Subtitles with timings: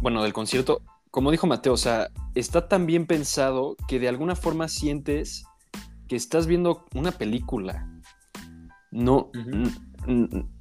[0.00, 4.36] bueno, del concierto, como dijo Mateo, o sea, está tan bien pensado que de alguna
[4.36, 5.44] forma sientes
[6.08, 7.88] que estás viendo una película.
[8.90, 9.30] No,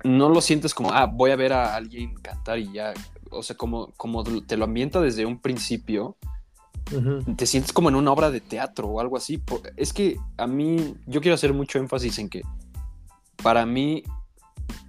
[0.04, 2.94] no lo sientes como, ah, voy a ver a alguien cantar y ya.
[3.32, 6.18] O sea, como, como te lo ambienta desde un principio,
[7.36, 9.42] te sientes como en una obra de teatro o algo así.
[9.78, 12.42] Es que a mí, yo quiero hacer mucho énfasis en que
[13.42, 14.04] para mí,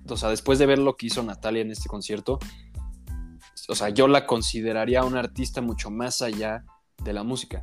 [0.08, 2.38] o sea, después de ver lo que hizo Natalia en este concierto,
[3.68, 6.64] o sea, yo la consideraría una artista mucho más allá
[7.02, 7.60] de la música.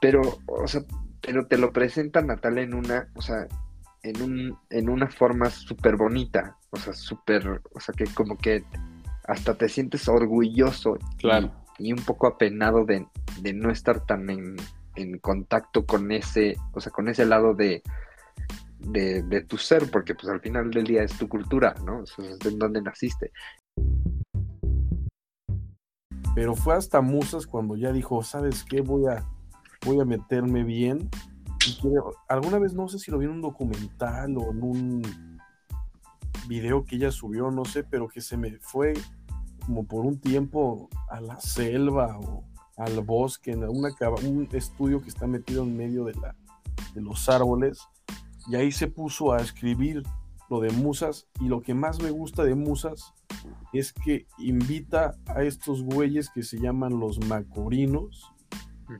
[0.00, 0.82] Pero, o sea,
[1.20, 3.46] pero te lo presenta Natalia en una, o sea,
[4.02, 8.64] en, un, en una forma súper bonita, o sea, súper, o sea, que como que
[9.28, 11.52] hasta te sientes orgulloso claro.
[11.78, 13.06] y, un poco apenado de,
[13.54, 14.56] no estar tan en,
[15.20, 17.82] contacto con ese, o sea, con ese lado de,
[18.86, 22.02] de, tu ser, porque pues al final del día es tu cultura, ¿no?
[22.02, 23.32] Es en donde naciste.
[26.34, 28.80] Pero fue hasta Musas cuando ya dijo, ¿sabes qué?
[28.80, 29.26] Voy a,
[29.84, 31.10] voy a meterme bien.
[32.28, 35.02] alguna vez no sé si lo vi en un documental o en un
[36.48, 38.94] video que ella subió, no sé, pero que se me fue
[39.66, 42.44] como por un tiempo a la selva o
[42.76, 43.90] al bosque, en una,
[44.24, 46.34] un estudio que está metido en medio de, la,
[46.94, 47.78] de los árboles,
[48.48, 50.02] y ahí se puso a escribir
[50.48, 53.14] lo de Musas, y lo que más me gusta de Musas
[53.72, 58.32] es que invita a estos güeyes que se llaman los macorinos,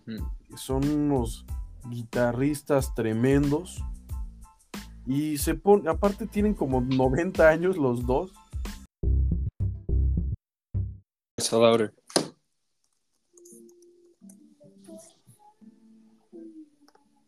[0.07, 1.45] que son unos
[1.91, 3.83] guitarristas tremendos.
[5.05, 8.33] Y se pone, aparte tienen como 90 años los dos.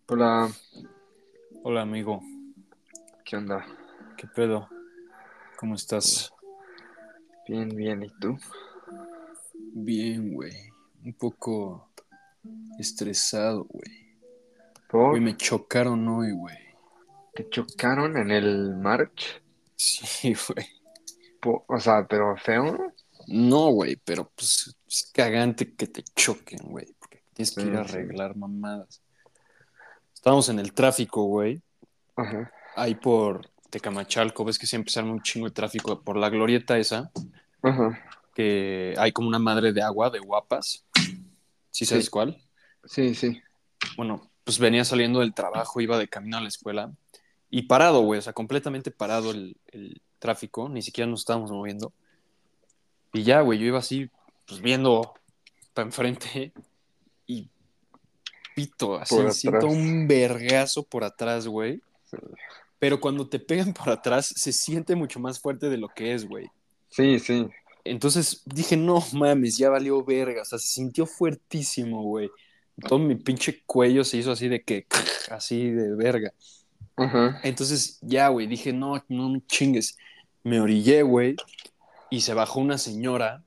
[0.07, 0.51] Hola.
[1.67, 2.23] Hola, amigo.
[3.25, 3.65] ¿Qué onda?
[4.19, 4.69] ¿Qué pedo?
[5.57, 6.31] ¿Cómo estás?
[7.49, 8.03] Bien, bien.
[8.03, 8.37] ¿Y tú?
[9.73, 10.53] Bien, güey.
[11.03, 11.89] Un poco
[12.79, 14.19] estresado, güey.
[14.91, 15.19] ¿Por?
[15.23, 16.59] me chocaron hoy, güey.
[17.35, 19.43] ¿Te chocaron en el march?
[19.75, 21.65] Sí, güey.
[21.67, 22.93] O sea, pero feo.
[23.27, 27.81] No, güey, pero pues es cagante que te choquen, güey, porque tienes que ir a
[27.81, 29.04] arreglar mamadas.
[30.25, 31.61] Estábamos en el tráfico, güey.
[32.17, 32.51] Ajá.
[32.77, 37.11] Ahí por Tecamachalco, ves que siempre se un chingo de tráfico por la glorieta esa.
[37.61, 38.03] Ajá.
[38.35, 40.83] Que hay como una madre de agua de guapas.
[41.71, 42.41] ¿Sí sabes cuál?
[42.87, 43.39] Sí, sí.
[43.99, 46.91] Bueno, pues venía saliendo del trabajo, iba de camino a la escuela
[47.51, 49.59] y parado, güey, o sea, completamente parado el,
[50.19, 51.93] tráfico, ni siquiera nos estábamos moviendo.
[53.13, 54.09] Y ya, güey, yo iba así,
[54.47, 55.13] pues viendo
[55.75, 56.55] para enfrente
[58.55, 61.81] pito, así, siento un vergazo por atrás, güey.
[62.79, 66.27] Pero cuando te pegan por atrás, se siente mucho más fuerte de lo que es,
[66.27, 66.47] güey.
[66.89, 67.49] Sí, sí.
[67.85, 70.43] Entonces dije, no mames, ya valió verga.
[70.43, 72.31] O sea, se sintió fuertísimo, güey.
[72.89, 74.87] Todo mi pinche cuello se hizo así de que,
[75.31, 76.33] así de verga.
[77.43, 79.97] Entonces ya, güey, dije, no, no chingues.
[80.43, 81.37] Me orillé, güey,
[82.11, 83.43] y se bajó una señora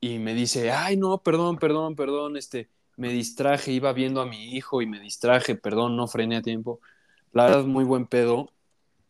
[0.00, 4.54] y me dice, ay, no, perdón, perdón, perdón, este, me distraje, iba viendo a mi
[4.54, 6.80] hijo y me distraje, perdón, no frené a tiempo.
[7.32, 8.50] La verdad, muy buen pedo.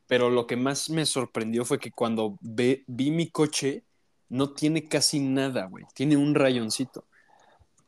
[0.08, 3.84] Pero lo que más me sorprendió fue que cuando vi mi coche,
[4.28, 5.84] no tiene casi nada, güey.
[5.94, 7.04] Tiene un rayoncito.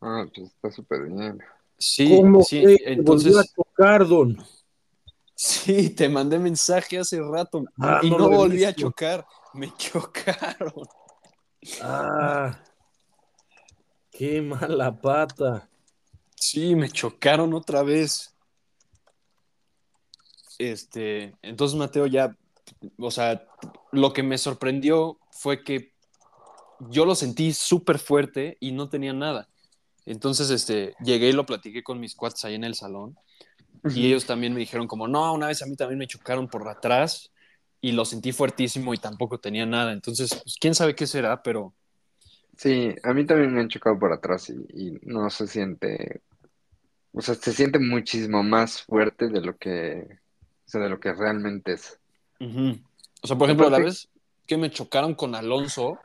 [0.01, 1.39] Ah, pues está súper bien.
[1.79, 3.37] Sí, sí, entonces.
[3.37, 4.37] a chocar, don?
[5.35, 9.25] Sí, te mandé mensaje hace rato ah, y no, volví a chocar.
[9.55, 10.89] Me chocaron.
[11.81, 12.59] Ah,
[14.11, 15.69] qué mala pata.
[16.41, 18.35] Sí, me chocaron otra vez.
[20.59, 22.37] Este, entonces Mateo ya,
[22.99, 23.47] o sea,
[23.93, 25.93] lo que me sorprendió fue que
[26.91, 29.49] yo lo sentí súper fuerte y no tenía nada.
[30.07, 33.17] Entonces, este, llegué y lo platiqué con mis cuates ahí en el salón.
[33.95, 36.67] Y ellos también me dijeron como, no, una vez a mí también me chocaron por
[36.69, 37.31] atrás
[37.81, 39.93] y lo sentí fuertísimo y tampoco tenía nada.
[39.93, 41.75] Entonces, pues, quién sabe qué será, pero...
[42.57, 46.23] Sí, a mí también me han chocado por atrás y, no se siente,
[47.19, 50.07] o sea, se siente muchísimo más fuerte de lo que,
[50.67, 51.99] o sea, de lo que realmente es.
[52.41, 54.09] O sea, por ejemplo, la vez
[54.47, 55.99] que me chocaron con Alonso,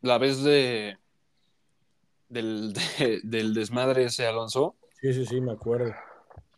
[0.00, 0.98] la vez de
[2.28, 2.74] del,
[3.22, 4.74] del desmadre ese Alonso.
[5.00, 5.94] Sí, sí, sí, me acuerdo.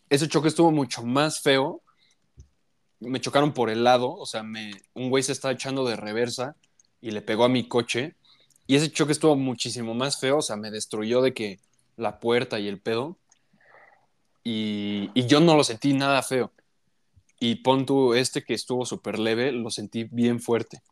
[0.09, 1.83] Ese choque estuvo mucho más feo.
[3.01, 6.57] Me chocaron por el lado, o sea, me, un güey se estaba echando de reversa
[7.03, 8.15] y le pegó a mi coche.
[8.67, 11.61] Y ese choque estuvo muchísimo más feo, o sea, me destruyó de que
[11.99, 13.19] la puerta y el pedo.
[14.45, 16.53] Y, y yo no lo sentí nada feo.
[17.41, 20.83] Y pon tú este que estuvo súper leve, lo sentí bien fuerte.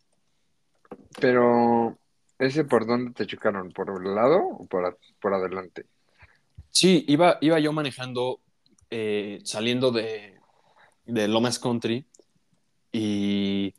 [1.20, 1.96] Pero,
[2.38, 3.70] ¿ese por dónde te chocaron?
[3.72, 5.87] ¿Por el lado o por, a- por adelante?
[6.70, 8.40] Sí, iba, iba yo manejando,
[8.90, 10.38] eh, saliendo de,
[11.04, 12.06] de Lomas Country
[12.90, 13.75] y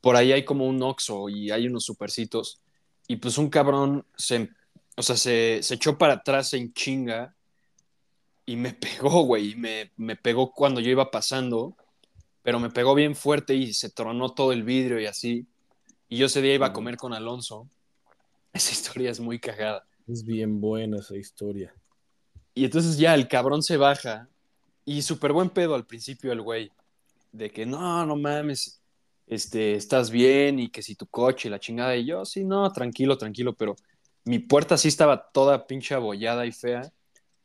[0.00, 2.60] por ahí hay como un Oxxo y hay unos supercitos
[3.08, 4.50] y pues un cabrón se,
[4.96, 7.34] o sea, se, se echó para atrás en chinga
[8.46, 11.76] y me pegó, güey, y me, me pegó cuando yo iba pasando,
[12.42, 15.46] pero me pegó bien fuerte y se tronó todo el vidrio y así.
[16.08, 17.68] Y yo ese día iba a comer con Alonso.
[18.52, 19.86] Esa historia es muy cagada.
[20.06, 21.74] Es bien buena esa historia.
[22.54, 24.28] Y entonces ya el cabrón se baja
[24.84, 26.70] y súper buen pedo al principio el güey,
[27.32, 28.80] de que no, no mames,
[29.26, 32.70] este, estás bien y que si tu coche y la chingada y yo, sí, no,
[32.70, 33.74] tranquilo, tranquilo, pero
[34.24, 36.92] mi puerta sí estaba toda pinche abollada y fea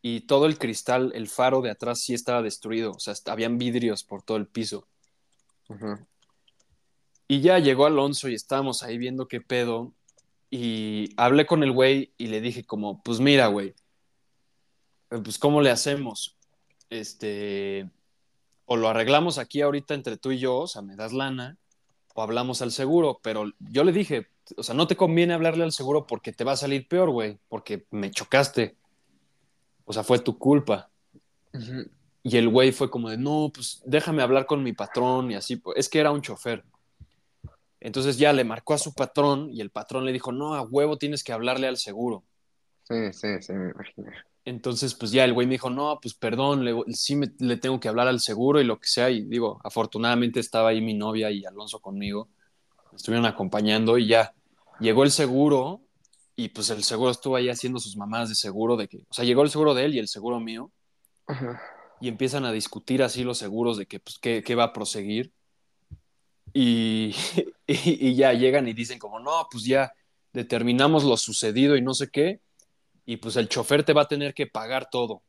[0.02, 4.04] y todo el cristal, el faro de atrás sí estaba destruido, o sea, habían vidrios
[4.04, 4.88] por todo el piso.
[7.28, 9.94] Y ya llegó Alonso y estábamos ahí viendo qué pedo.
[10.50, 13.76] Y hablé con el güey y le dije como, pues mira, güey,
[15.10, 16.38] pues ¿cómo le hacemos?
[16.90, 17.88] Este,
[18.66, 21.58] o lo arreglamos aquí ahorita entre tú y yo, o sea, me das lana,
[22.16, 25.72] o hablamos al seguro, pero yo le dije, o sea, no te conviene hablarle al
[25.72, 28.79] seguro porque te va a salir peor, güey, porque me chocaste.
[29.90, 30.92] O sea, fue tu culpa.
[32.22, 35.56] Y el güey fue como de, no, pues déjame hablar con mi patrón y así.
[35.56, 36.64] pues, Es que era un chofer.
[37.80, 41.00] Entonces ya le marcó a su patrón y el patrón le dijo, no, a huevo
[41.00, 42.24] tienes que hablarle al seguro.
[42.84, 44.12] Sí, sí, sí, me imagino.
[44.46, 47.80] Entonces, pues ya el güey me dijo, no, pues perdón, le, sí me- le tengo
[47.80, 49.10] que hablar al seguro y lo que sea.
[49.10, 52.30] Y digo, afortunadamente estaba ahí mi novia y Alonso conmigo.
[52.92, 54.36] Me estuvieron acompañando y ya
[54.80, 55.82] llegó el seguro
[56.40, 59.26] y pues el seguro estuvo ahí haciendo sus mamadas de seguro de que, o sea,
[59.26, 60.72] llegó el seguro de él y el seguro mío
[61.28, 61.62] Ajá.
[62.00, 65.34] y empiezan a discutir así los seguros de que, pues, qué, qué va a proseguir.
[66.54, 67.14] Y,
[67.68, 69.92] y, y ya llegan y dicen como, no, pues ya
[70.32, 72.40] determinamos lo sucedido y no sé qué,
[73.06, 75.24] y pues el chofer te va a tener que pagar todo.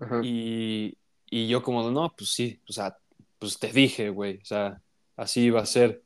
[0.00, 0.20] Ajá.
[0.22, 0.96] Y,
[1.28, 2.96] y yo como, no, pues sí, o sea,
[3.40, 4.80] pues te dije, güey, o sea,
[5.16, 6.04] así iba a ser.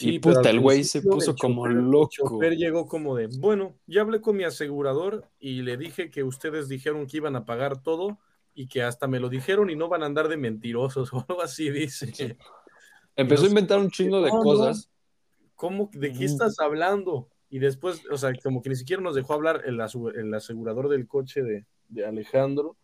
[0.00, 2.08] Y pero puta, el güey se puso el como chofer- el loco.
[2.10, 6.68] chofer llegó como de, bueno, ya hablé con mi asegurador y le dije que ustedes
[6.68, 8.18] dijeron que iban a pagar todo
[8.54, 11.42] y que hasta me lo dijeron y no van a andar de mentirosos o algo
[11.42, 12.36] así, dice.
[13.16, 14.42] Empezó a no inventar un chingo de no, no.
[14.42, 14.90] cosas.
[15.54, 15.90] ¿Cómo?
[15.92, 16.24] ¿De qué Ujú.
[16.24, 17.28] estás hablando?
[17.50, 19.80] Y después, o sea, como que ni siquiera nos dejó hablar el,
[20.14, 22.76] el asegurador del coche de, de Alejandro.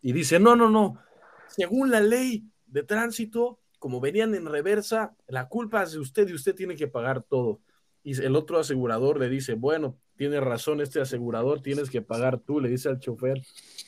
[0.00, 0.98] Y dice, no, no, no.
[1.46, 6.34] Según la ley de tránsito, como venían en reversa, la culpa es de usted y
[6.34, 7.60] usted tiene que pagar todo.
[8.02, 12.60] Y el otro asegurador le dice, bueno, tiene razón este asegurador, tienes que pagar tú,
[12.60, 13.42] le dice al chofer.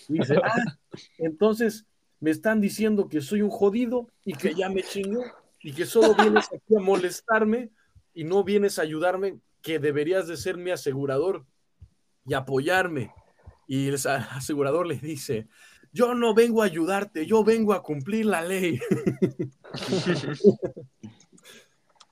[0.08, 0.78] Y dice, ah,
[1.19, 1.87] entonces
[2.20, 5.22] me están diciendo que soy un jodido y que ya me chingó
[5.62, 7.70] y que solo vienes aquí a molestarme
[8.14, 11.44] y no vienes a ayudarme, que deberías de ser mi asegurador
[12.26, 13.12] y apoyarme.
[13.66, 15.48] Y el asegurador le dice,
[15.92, 18.78] yo no vengo a ayudarte, yo vengo a cumplir la ley.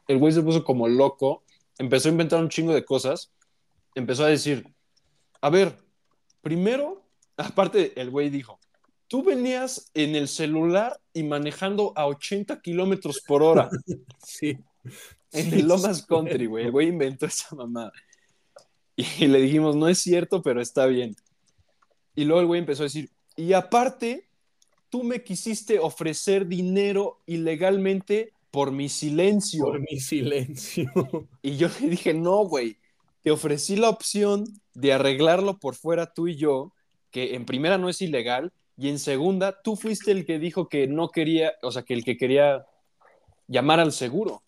[0.09, 1.45] el güey se puso como loco,
[1.79, 3.33] empezó a inventar un chingo de cosas,
[3.95, 4.67] empezó a decir,
[5.41, 5.77] a ver,
[6.43, 7.05] primero,
[7.37, 8.59] aparte el güey dijo,
[9.07, 13.71] tú venías en el celular y manejando a 80 kilómetros por hora
[14.27, 14.59] Sí.
[15.33, 16.05] en el Lomas.
[16.07, 17.93] Country, güey, el güey inventó esa mamada.
[18.97, 21.15] Y le dijimos, no es cierto, pero está bien.
[22.17, 24.27] Y luego el güey empezó a decir, y aparte,
[24.89, 29.65] tú me quisiste ofrecer dinero ilegalmente por mi silencio.
[29.65, 30.91] Por mi silencio.
[31.41, 32.79] Y yo le dije, no, güey,
[33.23, 36.73] te ofrecí la opción de arreglarlo por fuera tú y yo,
[37.13, 40.89] que en primera no es ilegal, y en segunda, tú fuiste el que dijo que
[40.89, 42.67] no quería, o sea, que el que quería
[43.47, 44.43] llamar al seguro.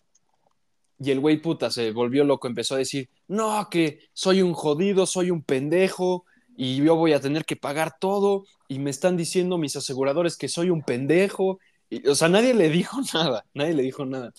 [0.99, 5.05] Y el güey puta se volvió loco, empezó a decir, no, que soy un jodido,
[5.05, 6.25] soy un pendejo,
[6.63, 10.47] y yo voy a tener que pagar todo, y me están diciendo mis aseguradores que
[10.47, 11.59] soy un pendejo.
[11.89, 14.31] Y, o sea, nadie le dijo nada, nadie le dijo nada.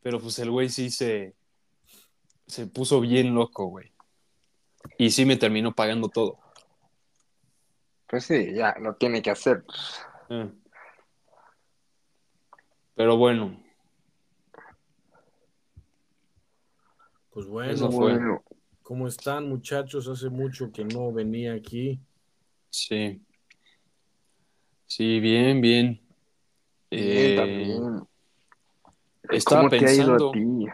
[0.00, 1.34] Pero pues el güey sí se,
[2.46, 3.92] se puso bien loco, güey.
[4.96, 6.38] Y sí me terminó pagando todo.
[8.06, 9.62] Pues sí, ya, lo tiene que hacer.
[10.30, 10.50] Eh.
[12.94, 13.62] Pero bueno,
[17.34, 18.14] Pues bueno, Eso fue.
[18.14, 18.42] Bueno,
[18.82, 20.08] ¿cómo están muchachos?
[20.08, 22.00] Hace mucho que no venía aquí.
[22.70, 23.20] Sí.
[24.86, 26.00] Sí, bien, bien.
[26.90, 28.08] bien, Eh, también.
[29.30, 30.66] estaba ¿Cómo te ha ido pensando, a ti?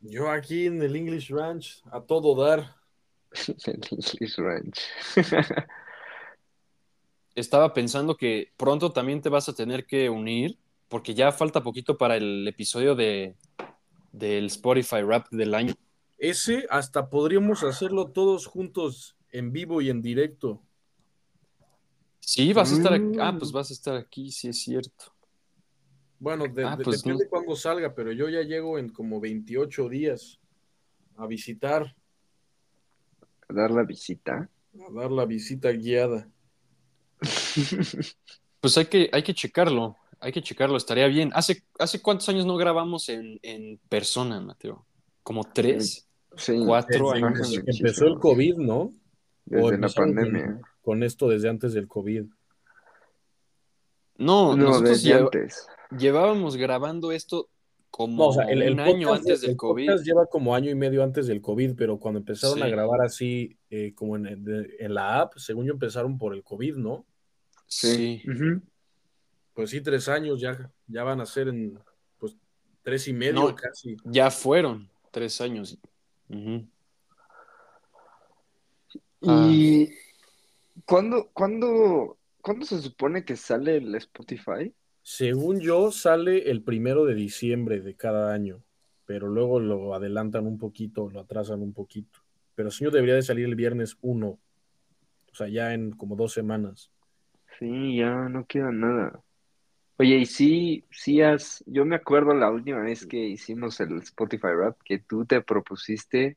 [0.00, 2.74] Yo aquí en el English Ranch, a todo dar.
[3.66, 4.80] El English Ranch.
[7.34, 10.58] estaba pensando que pronto también te vas a tener que unir,
[10.88, 13.36] porque ya falta poquito para el episodio de,
[14.12, 15.74] del Spotify Rap del año.
[16.18, 20.62] Ese hasta podríamos hacerlo todos juntos en vivo y en directo.
[22.24, 23.18] Sí, vas a estar aquí.
[23.20, 23.38] Ah, Mm.
[23.38, 25.12] pues vas a estar aquí, sí es cierto.
[26.18, 27.30] Bueno, de- Ah, de- pues depende no.
[27.30, 30.38] cuándo salga, pero yo ya llego en como 28 días
[31.16, 31.94] a visitar,
[33.48, 34.48] A dar la visita.
[34.88, 36.28] a dar la visita guiada.
[38.60, 41.32] Pues hay que, hay que checarlo, hay que checarlo, estaría bien.
[41.34, 44.86] ¿Hace, hace cuántos años no grabamos en, en persona, Mateo?
[45.24, 46.06] ¿Como tres?
[46.36, 47.52] Sí, Cuatro Desde años.
[47.66, 48.20] empezó el.
[48.20, 48.78] COVID, ¿no?
[48.82, 48.92] O
[49.46, 50.60] Desde la pandemia.
[50.82, 52.24] Con esto desde antes del COVID.
[54.18, 55.66] No, No, nosotros desde antes.
[55.96, 57.48] llevábamos grabando esto
[57.90, 59.86] como No, o sea, el, el un año antes del el COVID.
[59.86, 62.62] podcast lleva como año y medio antes del COVID, pero cuando empezaron Sí.
[62.62, 66.42] a grabar así, eh, como en, de- en la app, según yo empezaron por el
[66.42, 67.04] COVID, ¿no?
[67.66, 68.22] Sí.
[69.54, 71.78] Pues sí, tres años ya, ya van a ser en,
[72.18, 72.34] pues,
[72.82, 73.54] tres y medio No.
[73.54, 73.96] casi.
[74.04, 75.78] Ya fueron tres años.
[79.20, 79.90] ¿Y
[80.84, 84.74] cuándo, cuándo, cuándo se supone que sale el Spotify?
[85.02, 88.62] Según yo, sale el primero de diciembre de cada año,
[89.04, 92.20] pero luego lo adelantan un poquito, lo atrasan un poquito.
[92.54, 96.90] Pero sí debería de salir el viernes 1, o sea, ya en como dos semanas.
[97.58, 99.22] Sí, ya no queda nada.
[99.98, 104.48] Oye, y sí, sí has, yo me acuerdo la última vez que hicimos el Spotify
[104.56, 106.36] Rap que tú te propusiste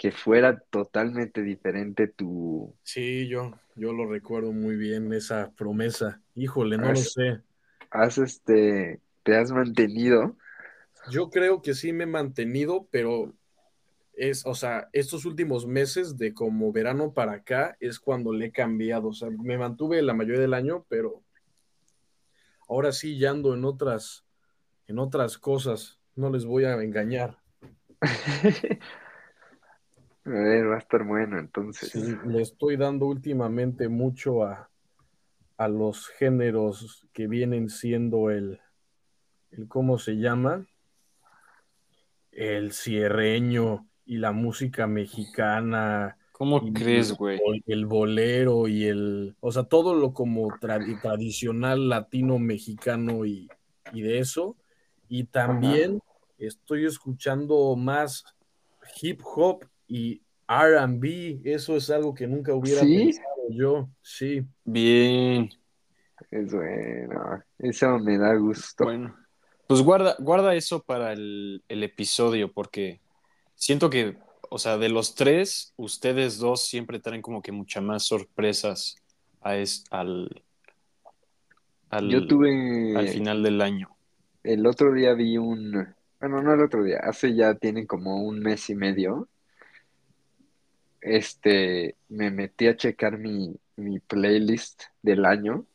[0.00, 6.22] que fuera totalmente diferente tu, Sí, yo, yo lo recuerdo muy bien, esa promesa.
[6.34, 7.42] Híjole, no lo sé.
[7.90, 10.38] has este, te has mantenido.
[11.10, 13.34] Yo creo que sí me he mantenido, pero
[14.14, 18.52] es, o sea, estos últimos meses de como verano para acá es cuando le he
[18.52, 19.08] cambiado.
[19.08, 21.22] O sea, me mantuve la mayoría del año, pero
[22.70, 24.24] ahora sí ya ando en otras,
[24.86, 26.00] en otras cosas.
[26.16, 27.36] No les voy a engañar.
[30.24, 31.90] A ver, va a estar bueno entonces.
[31.90, 34.70] Sí, le estoy dando últimamente mucho a,
[35.56, 38.60] a los géneros que vienen siendo el,
[39.50, 40.66] el ¿cómo se llama?
[42.32, 46.16] El cierreño y la música mexicana.
[46.32, 47.40] ¿Cómo crees, güey?
[47.66, 53.48] el bolero y el, o sea, todo lo como tradi- tradicional latino mexicano y,
[53.92, 54.56] y de eso.
[55.08, 56.00] Y también
[56.38, 58.24] estoy escuchando más
[59.02, 61.40] hip hop y R&B.
[61.44, 62.96] Eso es algo que nunca hubiera ¿Sí?
[62.96, 63.88] pensado yo.
[64.02, 64.42] Sí.
[64.64, 65.50] Bien.
[66.30, 68.84] Es bueno, eso me da gusto.
[68.84, 69.16] Bueno,
[69.66, 73.00] pues guarda, guarda eso para el, el episodio, porque
[73.54, 74.16] siento que,
[74.50, 78.96] o sea, de los tres, ustedes dos siempre traen como que muchas más sorpresas
[79.40, 80.42] a es- al,
[81.88, 83.88] al, Yo tuve, al final del año.
[84.42, 85.72] el otro día vi un,
[86.20, 89.28] bueno, no el otro día, hace ya tienen como un mes y medio,
[91.00, 95.66] este, me metí a checar mi, mi playlist del año, o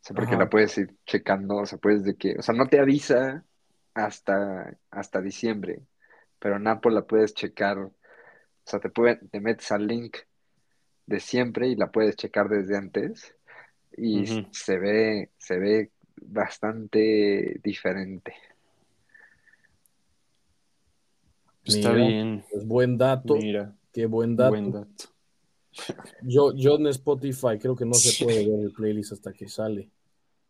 [0.00, 0.44] sea, porque Ajá.
[0.44, 3.44] la puedes ir checando, o sea, puedes de que, o sea, no te avisa
[3.94, 5.80] hasta, hasta diciembre,
[6.38, 7.92] pero en Apple la puedes checar, o
[8.64, 10.16] sea, te puede, te metes al link
[11.06, 13.34] de siempre y la puedes checar desde antes
[13.96, 18.34] y se ve, se ve bastante diferente.
[21.64, 22.44] Está Mira, bien.
[22.50, 23.34] Pues buen dato.
[23.34, 24.50] Mira, Qué buen dato.
[24.50, 25.04] buen dato.
[26.22, 28.24] Yo, yo en Spotify creo que no se Sí.
[28.24, 29.90] puede ver el playlist hasta que sale.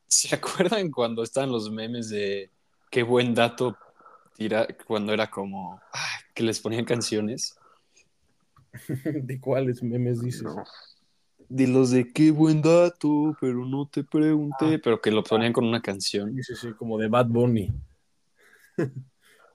[0.06, 2.50] ¿Se acuerdan cuando estaban los memes de
[2.90, 3.76] qué buen dato
[4.36, 7.56] tira cuando era como ah, que les ponían canciones?
[9.04, 10.42] ¿De cuáles memes dices?
[10.42, 10.64] No.
[11.48, 15.64] De los de qué buen dato, pero no te pregunté, pero que lo ponían con
[15.66, 16.34] una canción.
[16.42, 17.70] Sí, sí, como de Bad Bunny.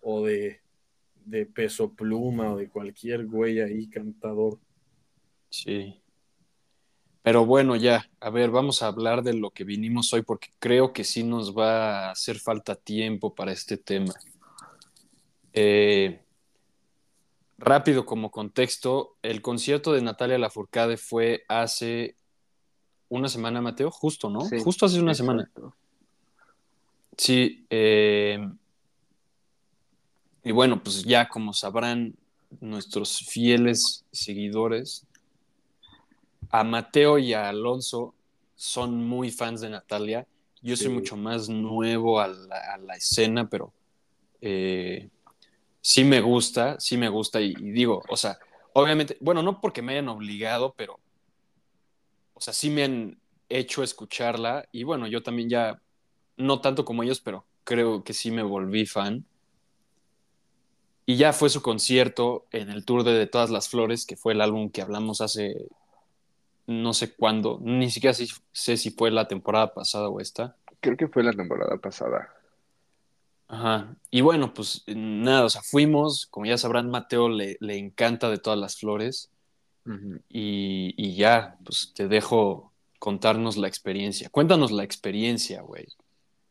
[0.01, 0.61] o de,
[1.27, 4.59] de Peso Pluma o de cualquier güey ahí cantador.
[5.49, 6.01] Sí.
[7.21, 10.93] Pero bueno, ya, a ver, vamos a hablar de lo que vinimos hoy porque creo
[10.93, 14.13] que sí nos va a hacer falta tiempo para este tema.
[15.51, 16.21] Eh,
[17.57, 22.15] rápido como contexto, el concierto de Natalia Lafourcade fue hace
[23.09, 24.41] una semana, Mateo, justo, ¿no?
[24.41, 25.51] Sí, justo hace una semana.
[27.17, 28.39] Sí, eh,
[30.47, 32.15] y bueno, pues ya como sabrán
[32.61, 35.05] nuestros fieles seguidores,
[36.49, 38.13] a Mateo y a Alonso
[38.55, 40.25] son muy fans de Natalia.
[40.61, 40.93] Yo soy Sí.
[40.93, 43.73] mucho más nuevo a la, a la escena, pero
[44.41, 45.09] eh,
[45.81, 48.37] sí me gusta, sí me gusta y, y digo, o sea,
[48.73, 50.99] obviamente, bueno, no porque me hayan obligado, pero,
[52.33, 55.81] o sea, sí me han hecho escucharla y bueno, yo también ya,
[56.37, 59.25] no tanto como ellos, pero creo que sí me volví fan.
[61.07, 64.33] Y ya fue su concierto en el tour de, de Todas las Flores, que fue
[64.33, 65.67] el álbum que hablamos hace
[66.67, 70.55] no sé cuándo, ni siquiera sé, sé si fue la temporada pasada o esta.
[70.81, 72.29] Creo que fue la temporada pasada.
[73.47, 73.95] Ajá.
[74.11, 78.37] Y bueno, pues nada, o sea, fuimos, como ya sabrán, Mateo le, le encanta de
[78.37, 79.31] todas las flores.
[80.27, 84.29] Y, y ya, pues te dejo contarnos la experiencia.
[84.29, 85.87] Cuéntanos la experiencia, güey.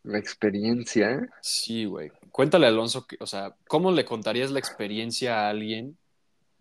[0.06, 1.28] La experiencia.
[1.42, 2.12] Sí, güey.
[2.30, 5.98] Cuéntale, Alonso, que, o sea, ¿cómo le contarías la experiencia a alguien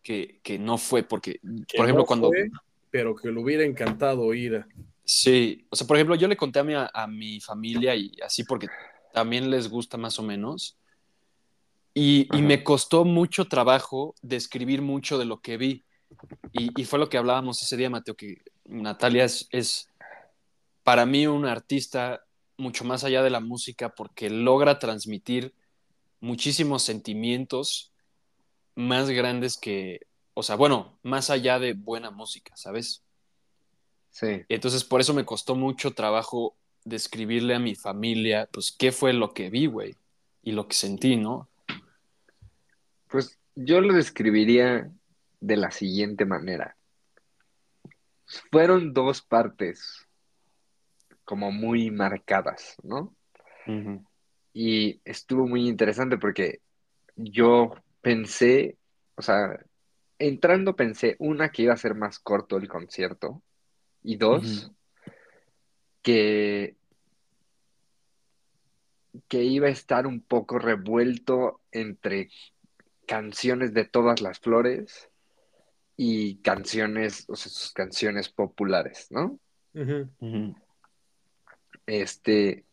[0.01, 1.03] que, que no fue?
[1.03, 2.27] Porque, Que por ejemplo, no cuando...
[2.29, 2.49] fue,
[2.89, 4.65] pero que le hubiera encantado ir.
[5.03, 8.43] Sí, o sea, por ejemplo, yo le conté a mi, a mi familia y así
[8.43, 8.67] porque
[9.13, 10.75] también les gusta más o menos.
[11.93, 15.85] Y, y me costó mucho trabajo describir mucho de lo que vi.
[16.51, 19.87] Y, y fue lo que hablábamos ese día, Mateo, que Natalia es, es
[20.83, 22.24] para mí una artista
[22.57, 25.53] mucho más allá de la música porque logra transmitir
[26.19, 27.91] muchísimos sentimientos
[28.75, 33.03] más grandes que, o sea, bueno, más allá de buena música, ¿sabes?
[34.11, 34.43] Sí.
[34.49, 39.33] Entonces, por eso me costó mucho trabajo describirle a mi familia, pues, qué fue lo
[39.33, 39.95] que vi, güey,
[40.43, 41.49] y lo que sentí, ¿no?
[43.07, 44.91] Pues yo lo describiría
[45.39, 46.75] de la siguiente manera.
[48.51, 50.04] Fueron dos partes
[51.25, 53.15] como muy marcadas, ¿no?
[54.53, 56.61] Y estuvo muy interesante porque
[57.15, 58.77] yo pensé,
[59.15, 59.59] o sea,
[60.19, 63.41] entrando pensé, una, que iba a ser más corto el concierto,
[64.03, 64.71] y dos,
[66.03, 66.75] que,
[69.27, 72.29] que iba a estar un poco revuelto entre
[73.07, 75.09] canciones de todas las flores
[75.97, 79.39] y canciones, o sea, sus canciones populares, ¿no?
[81.85, 82.65] Este,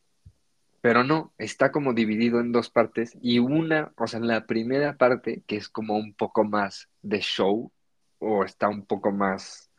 [0.81, 5.43] pero no, está como dividido en dos partes y una, o sea, la primera parte,
[5.47, 7.73] que es como un poco más de show,
[8.19, 9.71] o está un poco más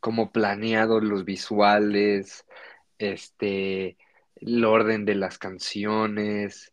[0.00, 2.46] como planeado los visuales,
[2.98, 3.98] este,
[4.36, 6.72] el orden de las canciones,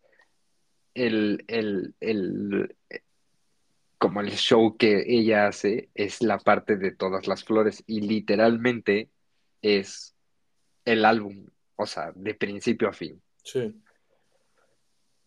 [0.93, 2.75] el, el, el,
[3.97, 9.10] como el show que ella hace, es la parte de todas las flores y literalmente
[9.62, 10.16] es
[10.88, 11.45] el álbum,
[11.76, 13.21] o sea, de principio a fin.
[13.43, 13.76] Sí.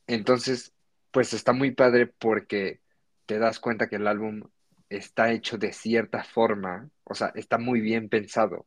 [0.07, 0.73] Entonces,
[1.11, 2.81] pues está muy padre porque
[3.27, 4.43] te das cuenta que el álbum
[4.89, 8.67] está hecho de cierta forma, o sea, está muy bien pensado.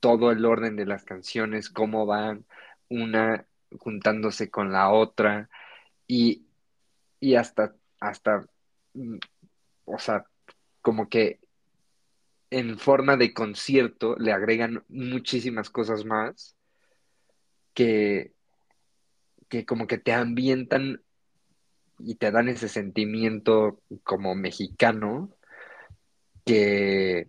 [0.00, 2.44] Todo el orden de las canciones, cómo van,
[2.88, 3.46] una
[3.78, 5.48] juntándose con la otra,
[6.08, 6.46] y,
[7.20, 8.44] y hasta, hasta,
[8.94, 9.18] mm,
[9.84, 10.24] o sea,
[10.82, 11.38] como que
[12.50, 16.56] en forma de concierto le agregan muchísimas cosas más
[17.74, 18.32] que,
[19.48, 21.02] que como que te ambientan
[21.98, 25.30] y te dan ese sentimiento como mexicano
[26.44, 27.28] que,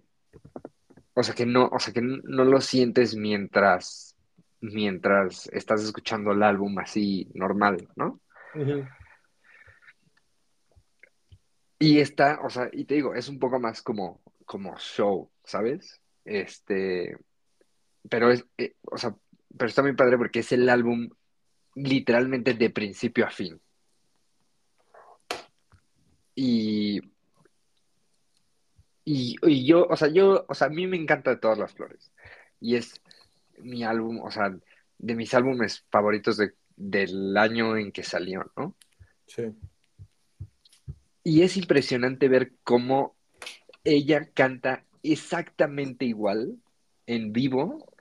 [1.14, 4.16] o sea, que no, o sea, que no lo sientes mientras,
[4.62, 8.22] mientras estás escuchando el álbum así normal, ¿no?
[11.80, 16.02] Y está, o sea, y te digo, es un poco más como, como show, ¿sabes?
[16.26, 17.16] Este,
[18.10, 19.16] pero es, eh, o sea,
[19.56, 21.08] pero está muy padre porque es el álbum
[21.76, 23.62] literalmente de principio a fin.
[26.34, 27.00] Y,
[29.06, 31.72] y, y yo, o sea, yo, o sea, a mí me encanta de todas las
[31.76, 32.12] flores.
[32.60, 33.00] Y es
[33.60, 34.58] mi álbum, o sea,
[34.98, 38.76] de mis álbumes favoritos de, del año en que salió, ¿no?
[39.28, 39.44] Sí.
[41.24, 43.19] Y es impresionante ver cómo
[43.96, 46.58] ella canta exactamente igual
[47.08, 47.94] en vivo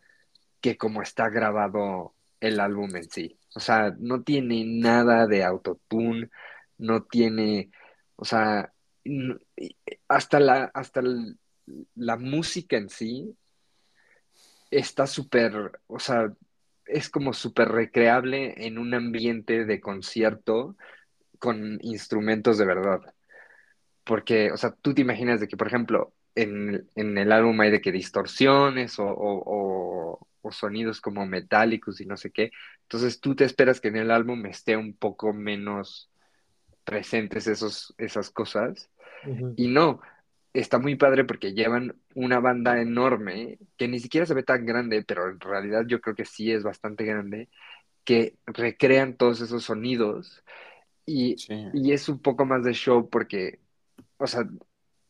[0.61, 3.38] que como está grabado el álbum en sí.
[3.55, 6.31] O sea, no tiene nada de autotune,
[6.77, 7.70] no tiene,
[8.16, 8.72] o sea,
[10.09, 11.03] hasta la, hasta
[11.94, 13.35] la música en sí
[14.70, 16.33] está súper, o sea,
[16.87, 20.77] es como súper recreable en un ambiente de concierto
[21.38, 23.14] con instrumentos de verdad.
[24.09, 27.71] Porque, o sea, tú te imaginas de que, por ejemplo, en, en el álbum hay
[27.73, 32.51] de que distorsiones o, o- o- o sonidos como metálicos y no sé qué.
[32.85, 36.11] Entonces tú te esperas que en el álbum esté un poco menos
[36.85, 38.90] presentes esos, esas cosas.
[39.27, 39.55] Ujú.
[39.57, 40.01] Y no,
[40.55, 45.05] está muy padre porque llevan una banda enorme que ni siquiera se ve tan grande,
[45.07, 47.49] pero en realidad yo creo que sí es bastante grande,
[48.05, 50.44] que recrean todos esos sonidos
[51.07, 51.55] y, Sí.
[51.73, 53.61] y es un poco más de show porque,
[54.18, 54.44] o sea,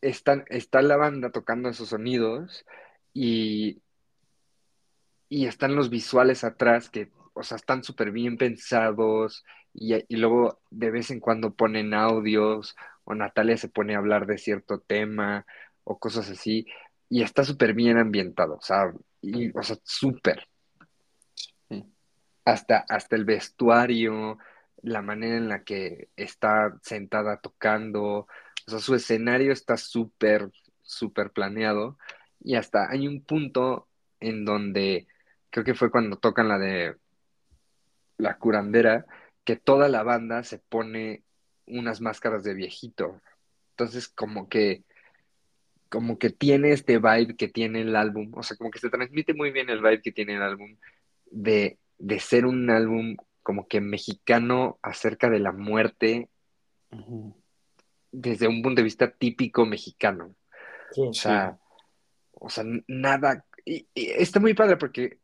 [0.01, 2.65] están, está la banda tocando esos sonidos
[3.13, 3.81] y,
[5.27, 10.59] y están los visuales atrás que o sea, están súper bien pensados y, y luego
[10.71, 15.45] de vez en cuando ponen audios o Natalia se pone a hablar de cierto tema
[15.83, 16.65] o cosas así
[17.09, 20.47] y está súper bien ambientado, o sea, y, o sea, súper.
[22.45, 24.37] Hasta, hasta el vestuario,
[24.81, 28.27] la manera en la que está sentada tocando,
[28.69, 30.51] o sea, su escenario está súper,
[30.83, 31.97] súper planeado
[32.39, 33.87] y hasta hay un punto
[34.19, 35.07] en donde
[35.49, 36.95] creo que fue cuando tocan la de
[38.17, 39.05] la curandera,
[39.43, 41.23] que toda la banda se pone
[41.65, 43.19] unas máscaras de viejito.
[43.71, 44.83] Entonces, como que,
[45.89, 49.33] como que tiene este vibe que tiene el álbum, o sea, como que se transmite
[49.33, 50.77] muy bien el vibe que tiene el álbum
[51.31, 56.29] de, de ser un álbum como que mexicano acerca de la muerte
[58.11, 60.35] desde un punto de vista típico mexicano.
[60.97, 61.57] o sea,
[62.31, 63.45] o sea, nada.
[63.65, 65.19] Y, y, está muy padre porque,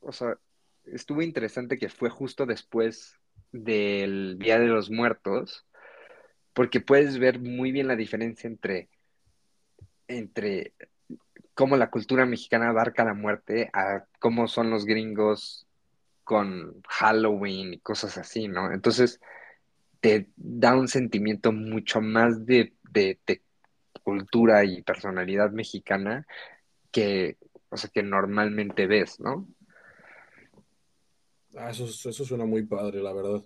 [0.00, 0.36] o sea,
[0.84, 3.18] estuvo interesante que fue justo después
[3.52, 5.66] del Día de los Muertos,
[6.52, 8.88] porque puedes ver muy bien la diferencia entre,
[10.08, 10.74] entre
[11.54, 15.66] cómo la cultura mexicana abarca la muerte a cómo son los gringos
[16.22, 18.72] con Halloween y cosas así, ¿no?
[18.72, 19.20] Entonces,
[20.06, 23.42] te da un sentimiento mucho más de, de, de
[24.04, 26.24] cultura y personalidad mexicana
[26.92, 27.38] que,
[27.70, 29.48] o sea, que normalmente ves, ¿no?
[31.56, 33.42] Ah, eso, eso suena muy padre, la verdad.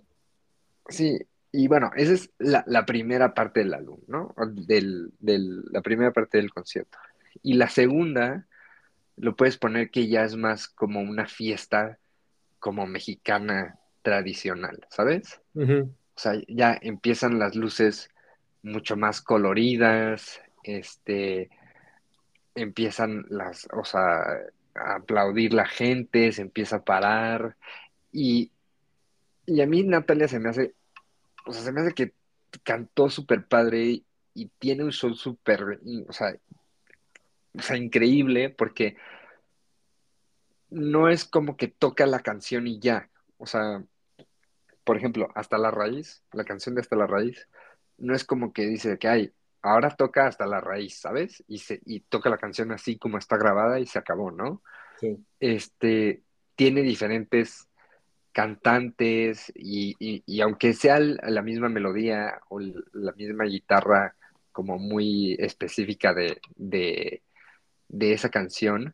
[0.87, 1.17] Sí,
[1.51, 4.35] y bueno, esa es la, la primera parte del álbum, ¿no?
[4.51, 6.99] Del, del, la primera parte del concierto.
[7.41, 8.45] Y la segunda,
[9.15, 11.97] lo puedes poner que ya es más como una fiesta
[12.59, 15.41] como mexicana tradicional, ¿sabes?
[15.55, 15.95] Uh -huh.
[16.15, 18.09] O sea, ya empiezan las luces
[18.63, 21.49] mucho más coloridas, este,
[22.55, 24.21] empiezan las, o sea,
[24.75, 27.57] a aplaudir la gente, se empieza a parar.
[28.11, 28.51] Y,
[29.45, 30.73] y a mí Natalia se me hace,
[31.45, 32.13] o sea, se me hace que
[32.63, 34.05] cantó súper padre y,
[34.59, 36.33] tiene un show súper, o sea,
[37.53, 38.95] o sea, increíble porque
[40.69, 43.83] no es como que toca la canción y ya, o sea,
[44.91, 47.47] por ejemplo, Hasta la Raíz, la canción de Hasta la Raíz,
[47.97, 51.41] no es como que dice que hay, ahora toca Hasta la Raíz, ¿sabes?
[51.47, 54.61] Y, se, y toca la canción así como está grabada y se acabó, ¿no?
[54.99, 55.17] Sí.
[55.39, 56.23] Este,
[56.57, 57.69] tiene diferentes
[58.33, 64.17] cantantes y, y, y, aunque sea la misma melodía o la misma guitarra
[64.51, 67.23] como muy específica de, de,
[67.87, 68.93] de, esa canción,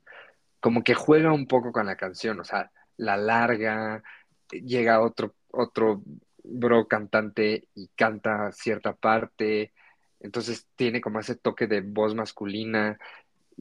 [0.60, 4.04] como que juega un poco con la canción, o sea, la larga,
[4.52, 6.04] llega otro, otro
[6.44, 9.74] bro cantante y canta cierta parte,
[10.20, 12.98] entonces tiene como ese toque de voz masculina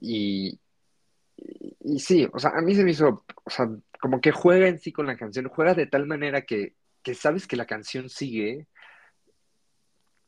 [0.01, 0.59] y,
[1.81, 3.69] y, sí, o sea, a mí se me hizo, o sea,
[4.01, 7.47] como que juega en sí con la canción, juega de tal manera que, que sabes
[7.47, 8.67] que la canción sigue,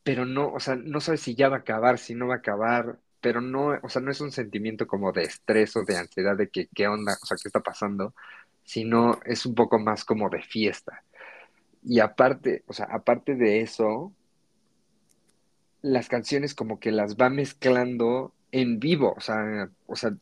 [0.03, 2.39] pero no, o sea, no sabes si ya va a acabar, si no va a
[2.39, 6.37] acabar, pero no, o sea, no es un sentimiento como de estrés o de ansiedad
[6.37, 8.15] de que qué onda, o sea, qué está pasando,
[8.65, 11.03] sino es un poco más como de fiesta.
[11.89, 14.13] Y aparte, o sea, aparte de eso,
[15.81, 20.15] las canciones como que las va mezclando en vivo, o sea, o sea,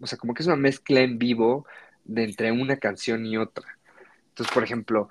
[0.00, 1.66] o sea, como que es una mezcla en vivo
[2.04, 3.78] de entre una canción y otra.
[4.30, 5.10] Entonces, por ejemplo,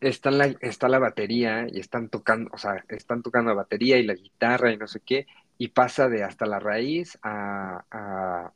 [0.00, 4.06] está la, está la batería y están tocando, o sea, están tocando la batería y
[4.06, 5.26] la guitarra y no sé qué,
[5.58, 8.52] y pasa de hasta la raíz a, a,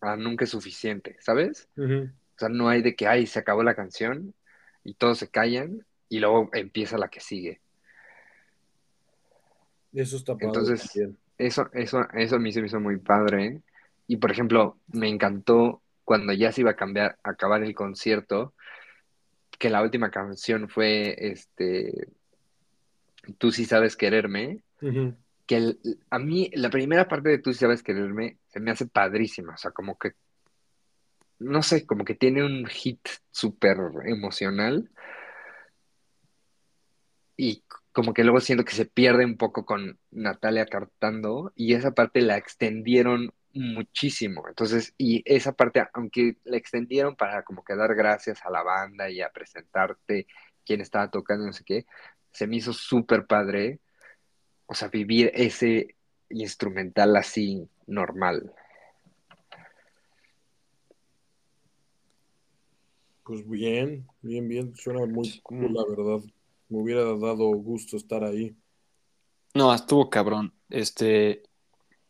[0.00, 1.68] a nunca es suficiente, ¿sabes?
[1.76, 2.10] Uh -huh.
[2.10, 4.34] O sea, no hay de que, ay, se acabó la canción
[4.84, 7.60] y todos se callan y luego empieza la que sigue.
[9.92, 10.46] Eso está padre.
[10.46, 10.90] Entonces,
[11.38, 13.62] eso, eso, eso a mí se me hizo muy padre.
[14.06, 18.54] Y por ejemplo, me encantó cuando ya se iba a cambiar, a acabar el concierto,
[19.58, 22.08] que la última canción fue este
[23.38, 24.60] Tú sí sabes quererme.
[24.80, 25.16] Uh -huh.
[25.46, 25.78] Que el,
[26.10, 29.54] a mí la primera parte de Tú sí sabes quererme se me hace padrísima.
[29.54, 30.12] O sea, como que,
[31.38, 34.90] no sé, como que tiene un hit súper emocional.
[37.36, 41.92] Y como que luego siento que se pierde un poco con Natalia cantando y esa
[41.92, 44.48] parte la extendieron muchísimo.
[44.48, 49.10] Entonces, y esa parte, aunque la extendieron para como que dar gracias a la banda
[49.10, 50.26] y a presentarte
[50.64, 51.86] quién estaba tocando, no sé qué,
[52.32, 53.80] se me hizo súper padre,
[54.66, 55.96] o sea, vivir ese
[56.30, 58.52] instrumental así normal.
[63.24, 66.24] Pues bien, bien, bien, suena muy cool, la verdad.
[66.68, 68.54] Me hubiera dado gusto estar ahí.
[69.54, 70.52] No, estuvo cabrón.
[70.68, 71.42] Este,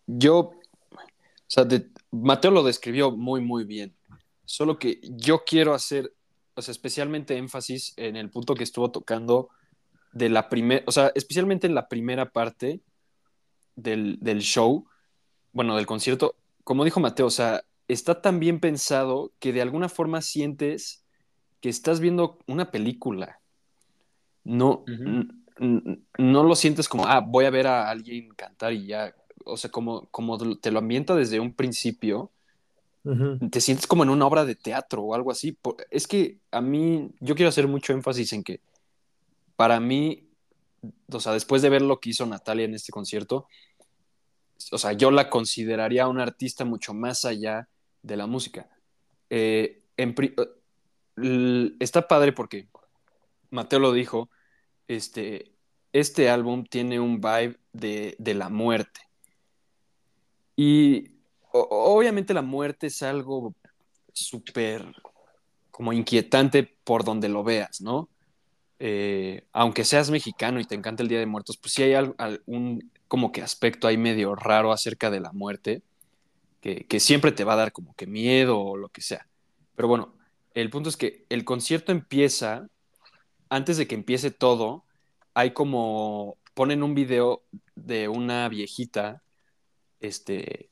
[0.06, 0.58] yo, o
[1.46, 3.94] sea, de, Mateo lo describió muy, muy bien.
[4.44, 6.12] Solo que yo quiero hacer
[6.54, 9.48] o sea, especialmente énfasis en el punto que estuvo tocando
[10.12, 12.80] de la primera, o sea, especialmente en la primera parte
[13.74, 14.86] del, del show,
[15.52, 19.88] bueno, del concierto, como dijo Mateo, o sea, está tan bien pensado que de alguna
[19.88, 21.03] forma sientes
[21.64, 23.40] que estás viendo una película.
[24.44, 24.84] No,
[26.18, 29.14] no lo sientes como, ah, voy a ver a alguien cantar y ya.
[29.46, 32.30] O sea, como, como te lo ambienta desde un principio,
[33.50, 35.56] te sientes como en una obra de teatro o algo así.
[35.90, 38.60] Es que a mí, yo quiero hacer mucho énfasis en que
[39.56, 40.28] para mí,
[41.10, 43.48] o sea, después de ver lo que hizo Natalia en este concierto,
[44.70, 47.68] o sea, yo la consideraría una artista mucho más allá
[48.02, 48.68] de la música.
[49.30, 49.80] Eh,
[51.16, 52.68] está padre porque
[53.50, 54.30] Mateo lo dijo,
[54.88, 55.52] este,
[55.92, 59.00] este álbum tiene un vibe de, la muerte.
[60.56, 61.12] Y
[61.50, 63.54] obviamente la muerte es algo
[64.12, 64.84] súper
[65.70, 68.08] como inquietante por donde lo veas, ¿no?
[68.78, 72.90] Eh, aunque seas mexicano y te encanta el Día de Muertos, pues sí hay algún
[73.08, 75.82] como que aspecto ahí medio raro acerca de la muerte,
[76.60, 79.28] que, siempre te va a dar como que miedo o lo que sea.
[79.76, 80.13] Pero bueno,
[80.54, 82.68] el punto es que el concierto empieza,
[83.48, 84.84] antes de que empiece todo,
[85.34, 87.42] hay como, ponen un video
[87.74, 89.22] de una viejita,
[90.00, 90.70] este,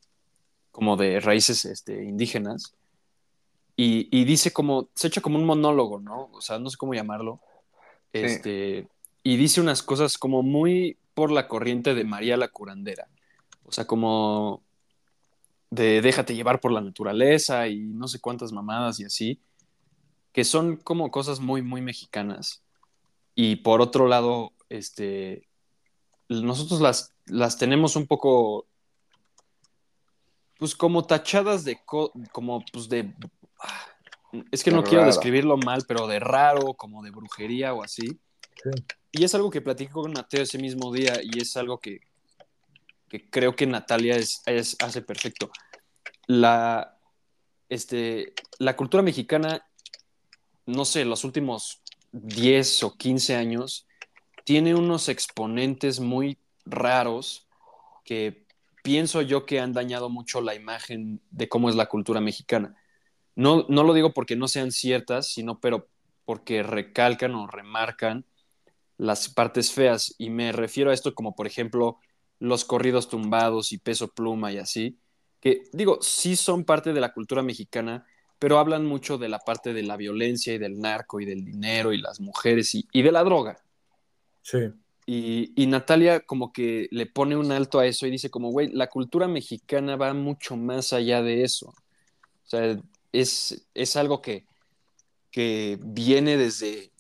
[0.71, 2.75] como de raíces este, indígenas,
[3.77, 6.29] y, y, dice como, se echa como un monólogo, ¿no?
[6.33, 7.41] O sea, no sé cómo llamarlo.
[8.13, 8.87] Este,
[9.23, 13.09] Y dice unas cosas como muy por la corriente de María la curandera.
[13.65, 14.63] O sea, como
[15.71, 19.41] de déjate llevar por la naturaleza y no sé cuántas mamadas y así,
[20.33, 22.63] que son como cosas muy, muy mexicanas.
[23.35, 25.47] Y por otro lado, este,
[26.29, 28.67] nosotros las, las tenemos un poco,
[30.59, 33.15] pues como tachadas de, como pues de,
[33.61, 33.87] ah,
[34.51, 38.19] es que no quiero describirlo mal, pero de raro, como de brujería o así.
[39.11, 42.01] Y es algo que platico con Mateo ese mismo día y es algo que,
[43.09, 45.51] que creo que Natalia es, hace perfecto.
[46.27, 46.99] La,
[47.69, 49.67] este, la cultura mexicana,
[50.67, 53.87] no sé, los últimos 10 o 15 años,
[54.45, 57.49] tiene unos exponentes muy raros
[58.05, 58.47] que
[58.83, 62.77] pienso yo que han dañado mucho la imagen de cómo es la cultura mexicana.
[63.35, 65.89] No, no lo digo porque no sean ciertas, sino pero
[66.25, 68.25] porque recalcan o remarcan
[68.99, 70.15] las partes feas.
[70.19, 71.99] Y me refiero a esto como, por ejemplo,
[72.39, 74.99] los corridos tumbados y peso pluma y así,
[75.41, 78.07] que digo, sí son parte de la cultura mexicana,
[78.43, 81.93] pero hablan mucho de la parte de la violencia y del narco y del dinero
[81.93, 83.63] y las mujeres y, de la droga.
[84.41, 84.59] Sí.
[85.07, 88.67] Y, y, Natalia como que le pone un alto a eso y dice como, güey,
[88.73, 91.69] la cultura mexicana va mucho más allá de eso.
[91.69, 94.45] O sea, es, es algo que,
[95.31, 96.91] que viene desde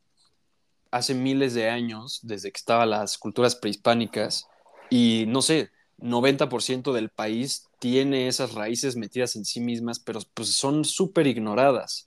[0.92, 4.46] hace miles de años, desde que estaban las culturas prehispánicas,
[4.90, 5.72] y no sé,
[6.02, 12.06] 90% del país tiene esas raíces metidas en sí mismas, pero pues son súper ignoradas.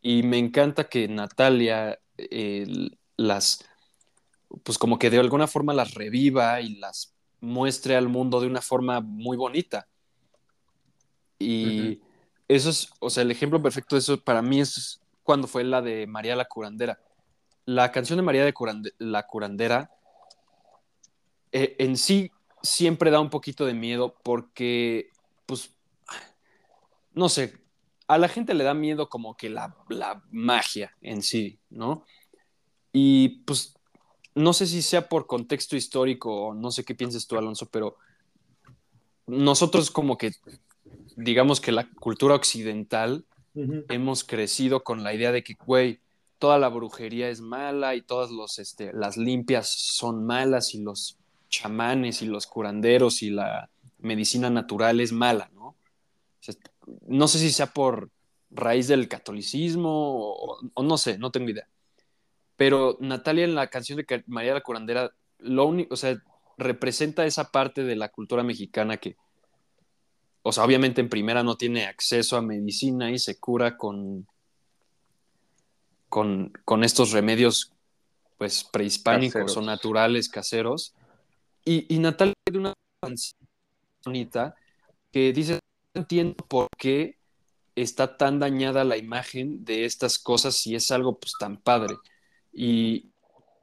[0.00, 1.98] Y me encanta que Natalia
[3.16, 3.64] las,
[4.62, 8.62] pues como que de alguna forma las reviva y las muestre al mundo de una
[8.62, 9.86] forma muy bonita.
[11.38, 12.00] Y
[12.48, 15.82] eso es, o sea, el ejemplo perfecto de eso para mí es cuando fue la
[15.82, 16.98] de María la Curandera.
[17.66, 18.54] La canción de María de
[18.98, 19.90] la Curandera
[21.52, 22.30] eh, en sí
[22.62, 25.10] siempre da un poquito de miedo porque,
[25.46, 25.74] pues,
[27.12, 27.54] no sé,
[28.06, 29.74] a la gente le da miedo como que la,
[30.30, 32.04] magia en sí, ¿no?
[32.92, 33.74] Y pues,
[34.34, 37.96] no sé si sea por contexto histórico o no sé qué pienses tú, Alonso, pero
[39.26, 40.32] nosotros como que,
[41.16, 43.26] digamos que la cultura occidental,
[43.88, 46.00] hemos crecido con la idea de que, güey,
[46.38, 51.18] toda la brujería es mala y todas los, este, las limpias son malas y los
[51.48, 55.76] chamanes y los curanderos y la medicina natural es mala, ¿no?
[57.06, 58.10] no sé si sea por
[58.50, 60.32] raíz del catolicismo
[60.72, 61.68] o, no sé, no tengo idea.
[62.56, 66.20] Pero Natalia en la canción de María la Curandera, lo único, o sea,
[66.56, 69.16] representa esa parte de la cultura mexicana que,
[70.42, 74.26] o sea, obviamente en primera no tiene acceso a medicina y se cura con,
[76.08, 77.72] con, con estos remedios,
[78.38, 80.94] pues, prehispánicos o naturales, caseros.
[81.70, 82.74] Y, Natalia tiene una
[84.02, 84.54] bonita
[85.12, 85.58] que dice,
[85.94, 87.18] no entiendo por qué
[87.76, 91.96] está tan dañada la imagen de estas cosas si es algo pues tan padre.
[92.54, 93.10] Y,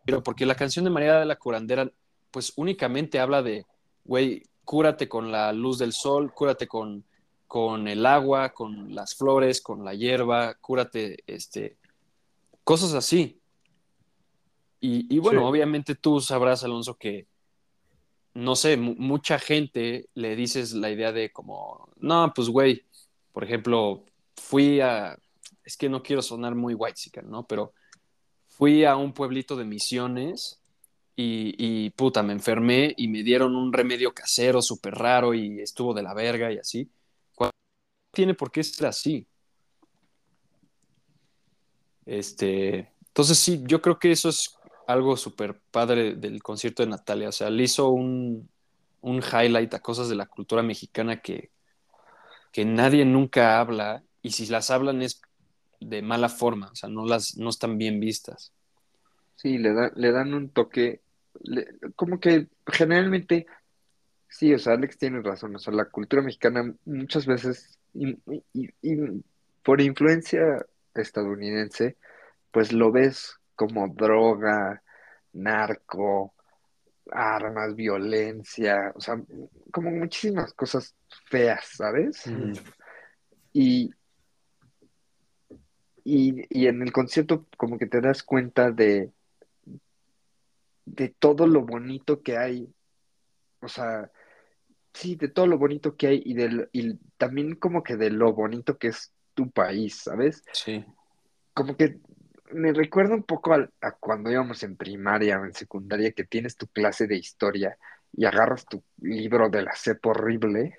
[0.05, 1.91] pero porque la canción de María de la Curandera
[2.29, 3.65] pues únicamente habla de,
[4.03, 7.03] güey, cúrate con la luz del sol, cúrate con,
[7.47, 11.77] con el agua, con las flores, con la hierba, cúrate este,
[12.63, 13.41] cosas así.
[14.79, 15.47] Y, y bueno, Sí.
[15.47, 17.25] obviamente tú sabrás, Alonso, que
[18.36, 22.84] no sé, mu- mucha gente le dices la idea de como, no, pues güey,
[23.32, 24.04] por ejemplo,
[24.36, 25.17] fui a,
[25.63, 27.48] es que no quiero sonar muy white ¿no?
[27.48, 27.74] Pero
[28.50, 30.60] fui a un pueblito de misiones
[31.15, 35.93] y, y puta, me enfermé y me dieron un remedio casero súper raro y estuvo
[35.93, 36.89] de la verga y así.
[38.12, 39.28] Tiene por qué ser así.
[42.06, 44.56] Este, entonces sí, yo creo que eso es
[44.88, 47.30] algo súper padre del concierto de Natalia.
[47.30, 48.50] O sea, le hizo un,
[49.02, 51.50] un highlight a cosas de la cultura mexicana que,
[52.52, 55.21] que nadie nunca habla y si las hablan es
[55.80, 58.52] de mala forma, o sea, no, las, no están bien vistas.
[59.36, 61.02] Sí, le, da- le dan un toque,
[61.95, 63.45] como que generalmente,
[64.30, 68.17] sí, o sea, Alex tiene razón, o sea, la cultura mexicana muchas veces, y
[69.63, 71.98] por influencia estadounidense,
[72.52, 74.81] pues lo ves como droga,
[75.33, 76.33] narco,
[77.11, 79.21] armas, violencia, o sea,
[79.71, 80.95] como muchísimas cosas
[81.27, 82.23] feas, ¿sabes?
[83.53, 83.91] Y,
[86.03, 89.11] y, y en el concierto como que te das cuenta de,
[90.85, 92.73] de todo lo bonito que hay,
[93.61, 94.11] o sea,
[94.93, 98.33] sí, de todo lo bonito que hay y, del, y también como que de lo
[98.33, 100.43] bonito que es tu país, ¿sabes?
[100.53, 100.85] Sí,
[101.53, 101.99] Como que
[102.51, 106.67] me recuerda un poco a, cuando íbamos en primaria o en secundaria que tienes tu
[106.67, 107.77] clase de historia
[108.13, 110.77] y agarras tu libro de la cepa horrible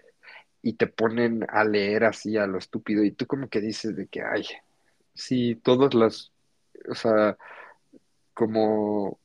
[0.63, 4.07] y te ponen a leer así a lo estúpido y tú como que dices de
[4.07, 4.47] que, ay,
[5.15, 6.33] sí, todas las,
[6.89, 7.37] o sea,
[8.35, 9.19] como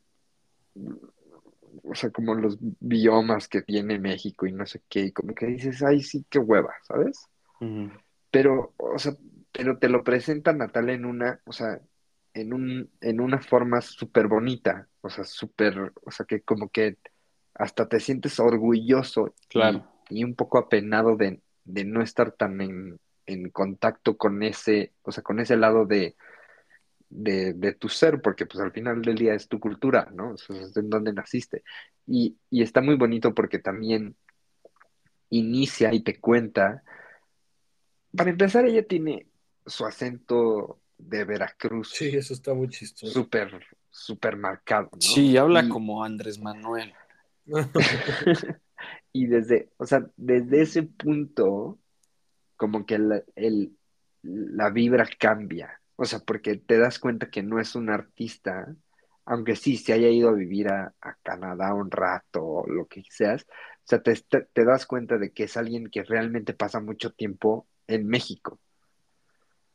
[1.84, 5.48] o sea, como los biomas que tiene México y no sé qué, y como que
[5.48, 7.28] dices, ay, sí, qué hueva, ¿sabes?
[8.30, 9.14] Pero, o sea,
[9.52, 11.80] pero te lo presenta Natalia en una, o sea,
[12.34, 16.98] en un, en una forma súper bonita, o sea, súper, o sea, que como que
[17.54, 19.86] hasta te sientes orgulloso y, Claro.
[20.10, 25.12] y un poco apenado de, de no estar tan en, en contacto con ese, o
[25.12, 26.16] sea, con ese lado de,
[27.10, 30.32] de, de tu ser, porque pues al final del día es tu cultura, ¿no?
[30.32, 31.64] O sea, es en donde naciste.
[32.08, 34.16] Y, y está muy bonito porque también
[35.30, 36.84] inicia y te cuenta.
[38.16, 39.28] Para empezar, ella tiene
[39.66, 43.12] su acento de Veracruz Sí, eso está muy chistoso.
[43.12, 45.00] súper, súper marcado, ¿no?
[45.00, 46.94] Sí, habla Y- como Andrés Manuel.
[49.14, 51.78] Y desde, o sea, desde ese punto,
[52.56, 53.78] como que la, el,
[54.24, 55.82] la vibra cambia.
[55.98, 58.74] O sea, porque te das cuenta que no es un artista,
[59.26, 63.04] aunque sí se haya ido a vivir a, a Canadá un rato o lo que
[63.10, 63.44] seas.
[63.44, 67.12] O sea, te, te, te das cuenta de que es alguien que realmente pasa mucho
[67.12, 68.60] tiempo en México,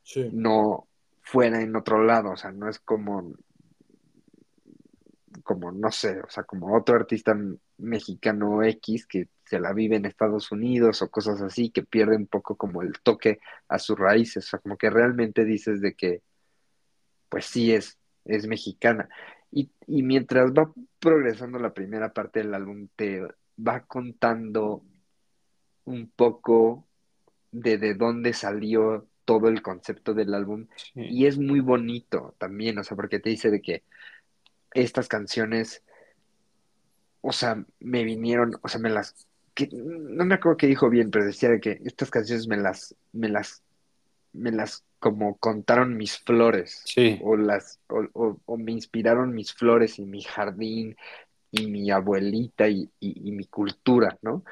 [0.02, 0.30] Sí.
[0.32, 0.88] no
[1.26, 2.30] fuera en otro lado.
[2.30, 3.34] O sea, no es como,
[5.42, 7.36] como, no sé, o sea, como otro artista
[7.78, 12.26] mexicano X que se la vive en Estados Unidos o cosas así, que pierde un
[12.26, 16.22] poco como el toque a sus raíces, o sea, como que realmente dices de que,
[17.28, 19.08] pues sí es, es mexicana.
[19.50, 23.22] Y, y mientras va progresando la primera parte del álbum, te
[23.58, 24.82] va contando
[25.84, 26.86] un poco
[27.50, 31.02] de de dónde salió todo el concepto del álbum Sí.
[31.02, 33.82] y es muy bonito también, o sea, porque te dice de que
[34.72, 35.82] estas canciones,
[37.20, 41.10] o sea, me vinieron, o sea, me las, que, no me acuerdo qué dijo bien,
[41.10, 43.62] pero decía de que estas canciones me las, me las,
[44.32, 47.18] me las como contaron mis flores, Sí.
[47.22, 50.96] o las, o, o- o me inspiraron mis flores y mi jardín
[51.50, 54.44] y mi abuelita y, y- y mi cultura, ¿no?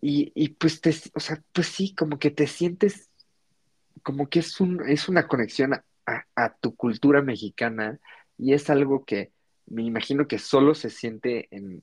[0.00, 3.10] Y, y pues te, o sea, pues sí, como que te sientes,
[4.02, 5.84] como que es un, es una conexión a,
[6.36, 7.98] a- tu cultura mexicana
[8.38, 9.32] y es algo que
[9.66, 11.82] me imagino que solo se siente en,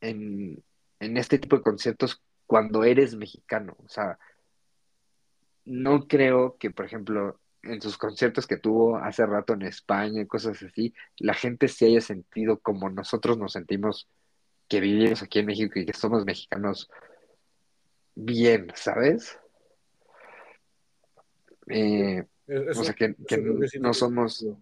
[0.00, 0.62] en,
[1.00, 3.76] en este tipo de conciertos cuando eres mexicano.
[3.84, 4.18] O sea,
[5.64, 10.26] no creo que, por ejemplo, en sus conciertos que tuvo hace rato en España y
[10.26, 14.08] cosas así, la gente se haya sentido como nosotros nos sentimos
[14.68, 16.88] que vivimos aquí en México y que somos mexicanos
[18.16, 19.38] bien, ¿sabes?
[21.68, 23.14] Eh, Eso- o sea, que,
[23.68, 24.38] sí no somos...
[24.38, 24.60] sentido.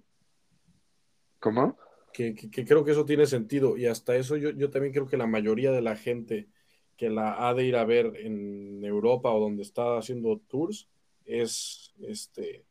[1.40, 1.78] ¿Cómo?
[2.12, 3.76] que, que- que creo que eso tiene sentido.
[3.76, 6.48] Y hasta eso yo, yo también creo que la mayoría de la gente
[6.96, 10.88] que la ha de ir a ver en Europa o donde está haciendo tours
[11.24, 12.64] es este,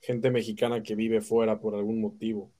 [0.00, 2.50] gente mexicana que vive fuera por algún motivo.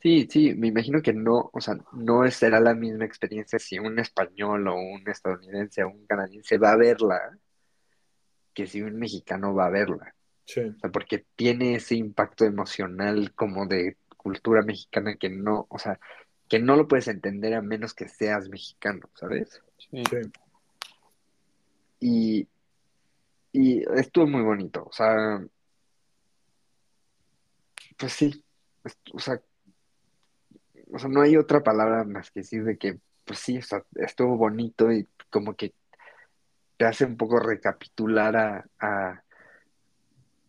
[0.00, 3.98] Sí, sí, me imagino que no, o sea, no será la misma experiencia si un
[3.98, 7.36] español o un estadounidense o un canadiense va a verla
[8.54, 10.14] que si un mexicano va a verla.
[10.44, 10.60] Sí.
[10.60, 15.98] O sea, porque tiene ese impacto emocional como de cultura mexicana que no, o sea,
[16.48, 19.60] que no lo puedes entender a menos que seas mexicano, ¿sabes?
[19.78, 20.02] Sí.
[20.10, 20.16] Sí.
[22.00, 22.48] Y,
[23.52, 25.44] y estuvo muy bonito, o sea,
[27.96, 28.44] pues sí,
[29.12, 29.40] o sea,
[30.92, 33.82] o sea, no hay otra palabra más que decir de que, pues sí, o sea,
[33.96, 35.74] estuvo bonito y como que
[36.76, 39.22] te hace un poco recapitular a, a,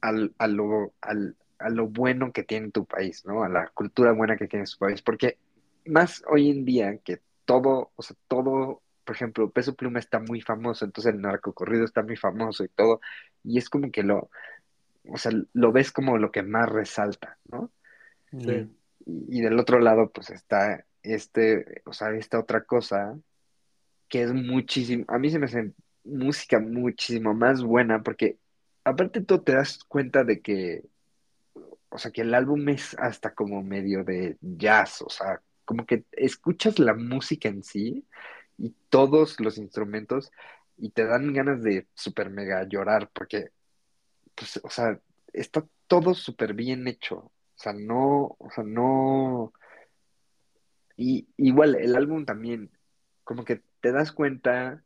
[0.02, 3.44] a lo, a lo bueno que tiene tu país, ¿no?
[3.44, 5.38] A la cultura buena que tiene su país, porque
[5.86, 10.42] más hoy en día que todo, o sea, todo, por ejemplo, Peso Pluma está muy
[10.42, 13.02] famoso, entonces el narcocorrido está muy famoso y todo,
[13.44, 14.30] y es como que lo,
[15.10, 17.72] o sea, lo ves como lo que más resalta, ¿no?
[18.32, 18.70] Sí.
[19.28, 23.18] Y, del otro lado, pues está este, o sea, esta otra cosa
[24.07, 28.38] que es muchísimo, a mí se me hace música muchísimo más buena porque
[28.84, 30.84] aparte tú te das cuenta de que,
[31.89, 36.05] o sea, que el álbum es hasta como medio de jazz, o sea, como que
[36.12, 38.05] escuchas la música en sí
[38.57, 40.32] y todos los instrumentos
[40.78, 43.51] y te dan ganas de super mega llorar porque,
[44.36, 44.99] pues, o sea,
[45.34, 49.51] está todo súper bien hecho, o sea, no, o sea, no...
[50.95, 52.72] Y igual el álbum también,
[53.26, 54.82] como que te das cuenta,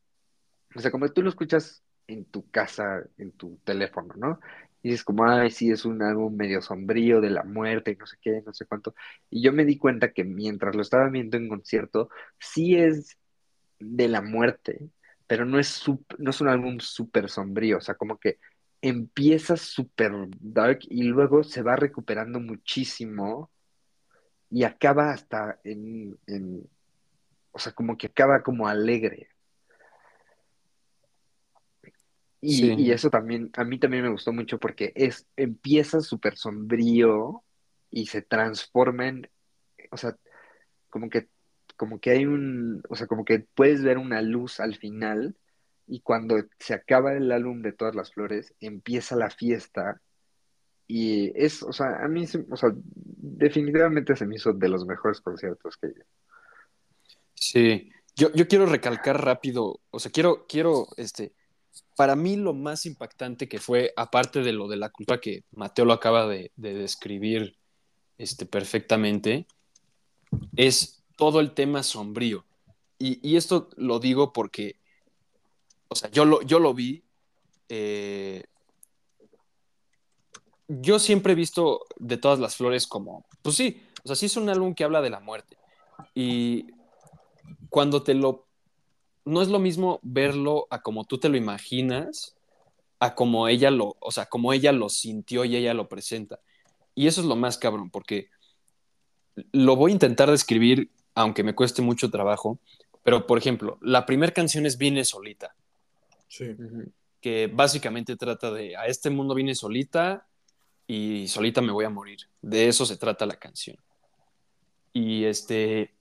[0.76, 4.40] o sea, como tú lo escuchas en tu casa, en tu teléfono, ¿no?
[4.82, 8.08] Y dices como, ay, sí, es un álbum medio sombrío de la muerte y no
[8.08, 8.96] sé qué, no sé cuánto.
[9.30, 12.10] Y yo me di cuenta que mientras lo estaba viendo en concierto,
[12.40, 13.18] sí es
[13.80, 14.90] de la muerte,
[15.28, 15.84] pero no es,
[16.18, 18.40] no es un álbum súper sombrío, o sea, como que
[18.84, 20.12] empieza súper
[20.42, 23.50] dark y luego se va recuperando muchísimo
[24.50, 26.70] y acaba hasta en, en,
[27.54, 29.30] o sea, como que acaba como alegre.
[32.42, 32.76] Y, Sí.
[32.78, 37.42] y eso también, a mí también me gustó mucho porque es, empieza súper sombrío
[37.90, 39.30] y se transforma en,
[39.92, 40.18] o sea,
[40.90, 41.30] como que,
[41.78, 45.38] como que hay un, o sea, como que puedes ver una luz al final
[45.88, 50.02] y cuando se acaba el álbum de todas las flores, empieza la fiesta
[50.88, 55.22] y es, o sea, a mí, o sea, definitivamente se me hizo de los mejores
[55.22, 55.92] conciertos que
[57.36, 61.34] Sí, yo, yo quiero recalcar rápido, o sea, quiero, quiero, este,
[61.96, 65.86] para mí lo más impactante que fue, aparte de lo de la culpa que Mateo
[65.86, 67.58] lo acaba de, de describir
[68.18, 69.48] este, perfectamente,
[70.56, 72.46] es todo el tema sombrío.
[72.98, 74.78] Y, y esto lo digo porque,
[75.94, 77.04] o sea, yo lo, yo lo vi,
[77.70, 78.44] eh,
[80.68, 84.38] yo siempre he visto de todas las flores como, pues sí, o sea, sí es
[84.38, 85.58] un álbum que habla de la muerte.
[86.14, 86.68] Y
[87.70, 88.48] cuando te lo
[89.26, 92.36] no es lo mismo verlo a como tú te lo imaginas,
[93.00, 96.40] a como ella lo, o sea, como ella lo sintió y ella lo presenta.
[96.96, 98.30] Y eso es lo más cabrón, porque
[99.52, 102.60] lo voy a intentar describir, aunque me cueste mucho trabajo,
[103.04, 105.56] pero por ejemplo, la primera canción es Vine solita,
[107.22, 110.28] Que básicamente trata de, a este mundo vine solita
[110.88, 112.20] y solita me voy a morir.
[112.42, 113.78] De eso se trata la canción.
[114.92, 115.94] Y este,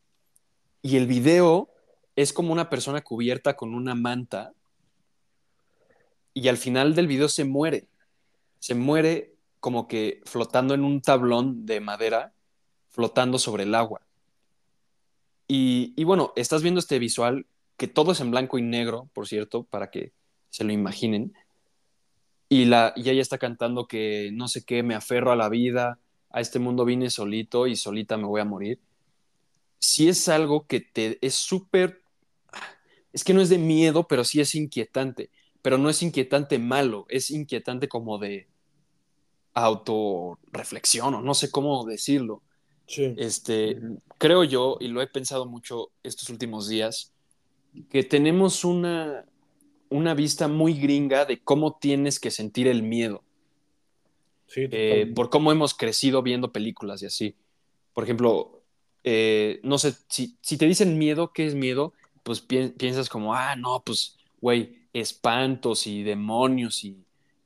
[0.82, 1.70] y el video
[2.16, 4.52] es como una persona cubierta con una manta
[6.34, 7.88] y al final del video se muere.
[8.58, 12.32] Se muere como que flotando en un tablón de madera,
[12.88, 14.02] flotando sobre el agua.
[15.46, 19.26] Y, y bueno, estás viendo este visual que todo es en blanco y negro, por
[19.26, 20.12] cierto, para que
[20.52, 21.32] se lo imaginen.
[22.50, 25.98] Y, la, y ella está cantando que no sé qué, me aferro a la vida,
[26.28, 28.78] a este mundo vine solito y solita me voy a morir.
[29.78, 32.02] Si es algo que te es súper,
[33.14, 35.30] es que no es de miedo, pero sí es inquietante,
[35.62, 38.46] pero no es inquietante malo, es inquietante como de
[39.54, 42.42] autorreflexión o no sé cómo decirlo.
[42.86, 43.14] Sí.
[43.16, 43.80] Este,
[44.18, 47.14] creo yo, y lo he pensado mucho estos últimos días,
[47.88, 49.24] que tenemos una,
[49.92, 53.22] una vista muy gringa de cómo tienes que sentir el miedo,
[54.46, 57.34] Sí, eh, por cómo hemos crecido viendo películas y así.
[57.94, 58.62] Por ejemplo,
[59.04, 61.92] eh, no sé, si, si te dicen miedo, ¿qué es miedo?
[62.22, 66.96] Pues pi piensas como, ah, no, pues, güey, espantos y demonios y,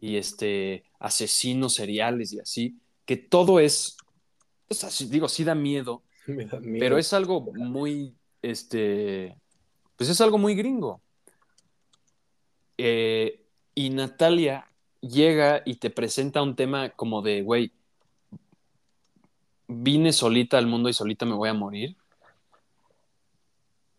[0.00, 3.96] y este, asesinos seriales y así, que todo es,
[4.68, 6.78] o sea, sí- digo, sí da miedo, Me da miedo.
[6.80, 9.36] pero es algo muy, este,
[9.96, 11.00] pues es algo muy gringo.
[12.78, 14.70] Eh, y Natalia
[15.00, 17.72] llega y te presenta un tema como de, güey,
[19.68, 21.96] vine solita al mundo y solita me voy a morir.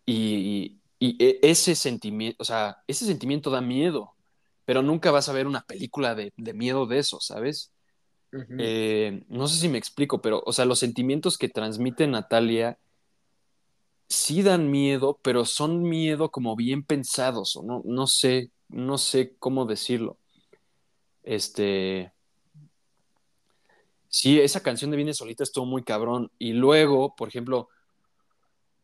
[0.06, 4.14] Y, y- y e- ese sentimiento, o sea, ese sentimiento da miedo.
[4.66, 7.74] pero nunca vas a ver una película de, de miedo de eso, ¿sabes?
[8.58, 12.80] Eh, no sé si me explico, pero, o sea, los sentimientos que transmite Natalia
[14.10, 19.36] sí dan miedo, pero son miedo como bien pensados, o no, no sé, no sé
[19.38, 20.18] cómo decirlo.
[21.24, 22.12] Este,
[24.08, 26.32] sí, esa canción de Viene Solita estuvo muy cabrón.
[26.40, 27.70] Y luego, por ejemplo,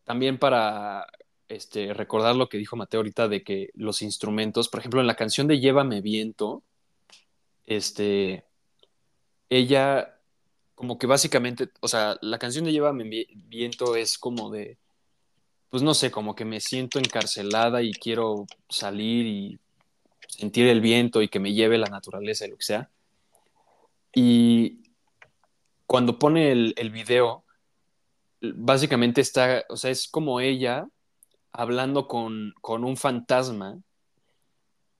[0.04, 1.06] también para
[1.48, 5.16] este, recordar lo que dijo Mateo ahorita de que los instrumentos, por ejemplo, en la
[5.16, 6.62] canción de Llévame Viento,
[7.66, 8.44] este,
[9.48, 10.10] ella
[10.74, 14.76] como que básicamente, o sea, la canción de Llévame Vi- Viento es como de,
[15.70, 19.58] pues no sé, como que me siento encarcelada y quiero salir y
[20.28, 22.90] sentir el viento y que me lleve la naturaleza y lo que sea.
[24.14, 24.80] Y
[25.86, 27.44] cuando pone el, el video,
[28.40, 30.86] básicamente está, o sea, es como ella
[31.52, 33.78] hablando con, con un fantasma,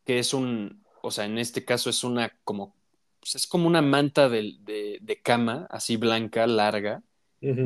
[0.05, 2.75] que es un, o sea, en este caso es una como,
[3.20, 7.03] pues es como una manta de, de- de cama, así blanca, larga,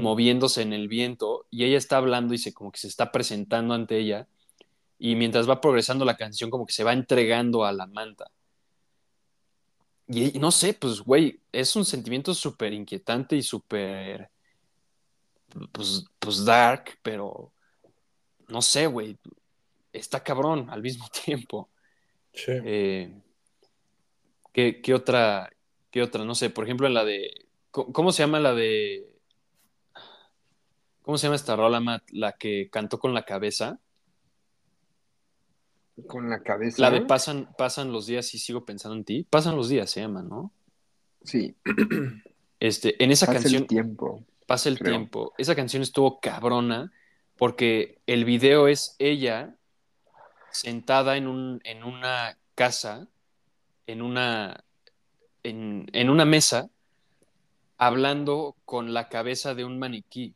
[0.02, 3.74] moviéndose en el viento, y ella está hablando y se como que se está presentando
[3.74, 4.26] ante ella,
[4.98, 8.30] y mientras va progresando la canción, como que se va entregando a la manta.
[10.08, 14.30] Y y no sé, pues, güey, es un sentimiento súper inquietante y súper,
[15.72, 17.52] pues, pues, dark, pero
[18.48, 19.18] no sé, güey,
[19.92, 21.70] está cabrón al mismo tiempo.
[22.32, 22.52] Sí.
[22.64, 23.22] Eh,
[24.52, 25.50] ¿qué, qué otra,
[25.90, 26.24] qué otra?
[26.24, 29.06] No sé, por ejemplo, en la de, ¿cómo, cómo se llama la de,
[31.02, 32.10] cómo se llama esta rola, Matt?
[32.10, 33.80] La que cantó con la cabeza.
[36.06, 36.80] Con la cabeza.
[36.82, 39.26] La de pasan, pasan los días y sigo pensando en ti.
[39.28, 40.52] Pasan los días, se llama, ¿no?
[41.24, 41.56] Sí,
[42.60, 44.24] Este, en esa pasa canción, el tiempo.
[44.46, 44.92] pasa el creo.
[44.92, 45.32] tiempo.
[45.38, 46.92] Esa canción estuvo cabrona
[47.36, 49.54] porque el video es ella
[50.50, 53.06] sentada en, un, en una casa,
[53.86, 54.64] en una,
[55.42, 56.68] en, en una mesa,
[57.76, 60.34] hablando con la cabeza de un maniquí.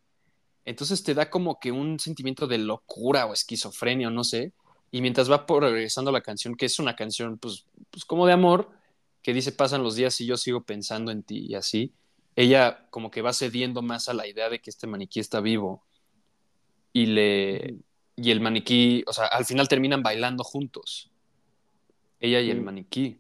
[0.65, 4.53] Entonces te da como que un sentimiento de locura o esquizofrenia o no sé.
[4.93, 8.71] Y mientras va progresando la canción, que es una canción pues, pues como de amor,
[9.23, 11.93] que dice pasan los días y yo sigo pensando en ti y así,
[12.37, 15.83] ella como que va cediendo más a la idea de que este maniquí está vivo
[16.93, 17.77] y le
[18.15, 21.11] y el maniquí, o sea, al final terminan bailando juntos.
[22.21, 22.65] Ella y el Mm.
[22.65, 23.19] maniquí.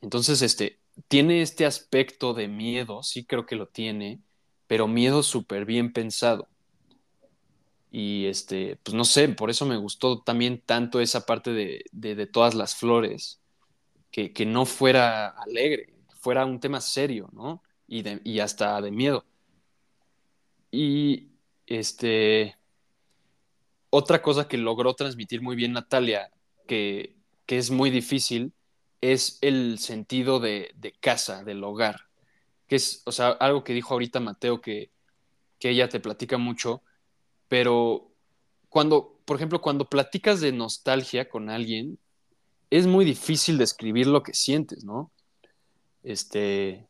[0.00, 0.78] Entonces, este,
[1.08, 4.20] tiene este aspecto de miedo, sí creo que lo tiene,
[4.68, 6.48] pero miedo súper bien pensado.
[7.90, 12.26] Y este, pues no sé, por eso me gustó también tanto esa parte de, de,
[12.26, 13.40] todas las flores,
[14.12, 17.62] que, que, no fuera alegre, fuera un tema serio, ¿no?
[17.88, 19.24] Y, de, y hasta de miedo.
[20.70, 21.30] Y
[21.66, 22.56] este,
[23.90, 26.30] otra cosa que logró transmitir muy bien Natalia,
[26.68, 27.16] que,
[27.46, 28.52] que es muy difícil,
[29.00, 32.08] es el sentido de, de, casa, del hogar.
[32.68, 34.90] Que es, o sea, algo que dijo ahorita Mateo, que,
[35.58, 36.82] que ella te platica mucho,
[37.50, 38.12] pero
[38.68, 41.98] cuando, por ejemplo, cuando platicas de nostalgia con alguien,
[42.70, 45.10] es muy difícil describir lo que sientes, ¿no?
[46.04, 46.86] Este,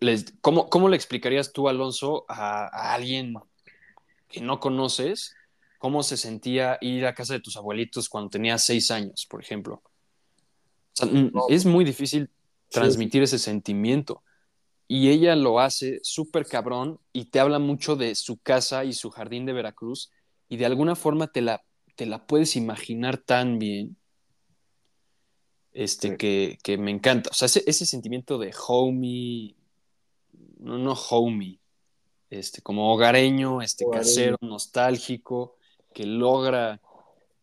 [0.00, 3.34] les, ¿cómo, ¿Cómo le explicarías tú, Alonso, a, a alguien
[4.28, 5.34] que no conoces
[5.78, 9.76] cómo se sentía ir a casa de tus abuelitos cuando tenías seis años, por ejemplo?
[9.76, 11.46] O sea, no.
[11.48, 12.28] es muy difícil
[12.68, 14.22] transmitir sí, ese sentimiento.
[14.88, 19.10] Y ella lo hace súper cabrón y te habla mucho de su casa y su
[19.10, 20.10] jardín de Veracruz
[20.48, 21.64] y de alguna forma te la,
[21.96, 23.96] te la puedes imaginar tan bien
[25.72, 26.16] este, sí.
[26.16, 27.30] que, que, me encanta.
[27.30, 29.56] O sea, ese, ese, sentimiento de homie,
[30.58, 31.58] no, no homie,
[32.28, 34.04] este, como hogareño, este, hogareño.
[34.04, 35.56] casero, nostálgico,
[35.94, 36.80] que logra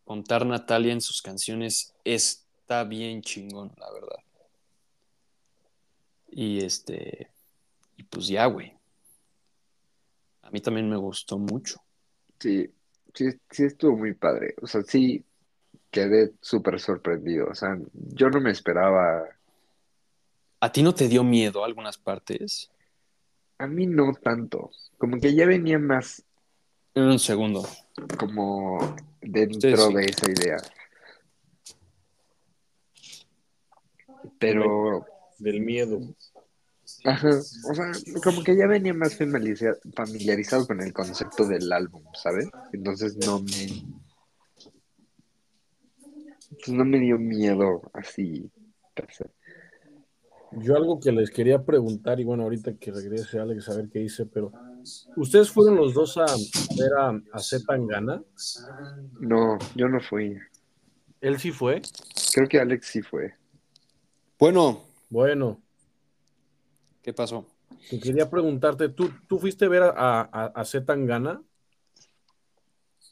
[0.04, 4.18] contar Natalia en sus canciones, está bien chingón, la verdad.
[6.32, 7.32] Y este,
[7.98, 8.74] y pues ya, güey.
[10.42, 11.82] A mí también me gustó mucho.
[12.40, 12.72] Sí,
[13.14, 14.56] sí, sí estuvo muy padre.
[14.62, 15.24] O sea, sí
[15.92, 17.48] quedé súper sorprendido.
[17.50, 19.26] O sea, yo no me esperaba.
[20.60, 22.70] ¿A ti no te dio miedo algunas partes?
[23.58, 24.72] A mí no tanto.
[24.98, 26.24] Como que ya venía más.
[26.96, 27.68] En un segundo.
[28.18, 29.94] Como dentro sí.
[29.94, 30.58] de esa idea.
[34.40, 35.06] Pero.
[35.40, 36.00] Del miedo.
[37.06, 37.92] Ajá, o sea,
[38.24, 42.48] como que ya venía más familiarizado con el concepto del álbum, ¿sabes?
[42.74, 43.84] Entonces no me.
[46.50, 48.52] Pues no me dio miedo así.
[50.52, 54.00] Yo algo que les quería preguntar, y bueno, ahorita que regrese Alex a ver qué
[54.00, 54.52] dice, pero
[55.16, 58.22] ¿ustedes fueron los dos a ver a, a Z Tangana?
[59.20, 60.36] No, yo no fui.
[61.22, 61.82] ¿Él sí fue?
[62.34, 63.36] Creo que Alex sí fue.
[64.40, 65.62] Bueno, Bueno,
[67.02, 67.46] ¿qué pasó?
[68.02, 71.42] quería preguntarte, ¿tú, tú fuiste a ver a, a, a Zetangana?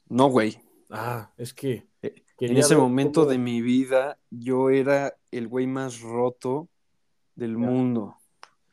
[0.09, 0.59] No, güey.
[0.89, 6.01] Ah, es que En quería ese momento de mi vida, yo era el güey más
[6.01, 6.69] roto
[7.35, 8.15] del mundo.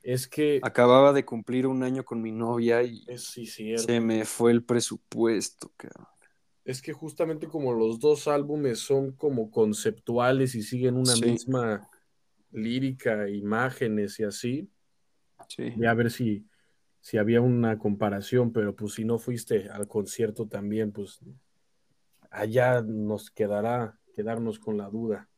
[0.03, 4.25] Es que Acababa de cumplir un año con mi novia y es sí, se me
[4.25, 6.07] fue el presupuesto, cabrón.
[6.64, 11.27] Es que justamente como los dos álbumes son como conceptuales y siguen una Sí.
[11.27, 11.89] misma
[12.55, 14.69] lírica, imágenes y así,
[15.49, 15.71] Sí.
[15.77, 16.47] voy a ver si,
[17.01, 21.21] si había una comparación, pero pues si no fuiste al concierto también, pues
[22.31, 25.29] allá nos quedará quedarnos con la duda.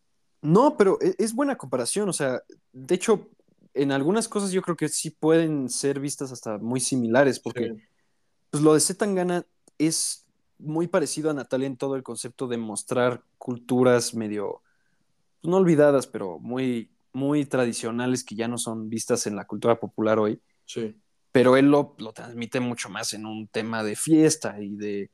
[0.42, 2.08] No, pero e- es buena comparación.
[2.08, 2.42] O sea,
[2.72, 3.30] de hecho,
[3.74, 7.82] en algunas cosas yo creo que sí pueden ser vistas hasta muy similares, porque Sí.
[8.50, 9.44] pues, lo de Zetangana
[9.78, 10.26] es
[10.58, 14.62] muy parecido a Natalia en todo el concepto de mostrar culturas medio,
[15.40, 19.80] pues, no olvidadas, pero muy, muy tradicionales que ya no son vistas en la cultura
[19.80, 20.38] popular hoy.
[20.66, 20.94] Sí.
[21.32, 25.10] Pero él lo, lo transmite mucho más en un tema de fiesta y de,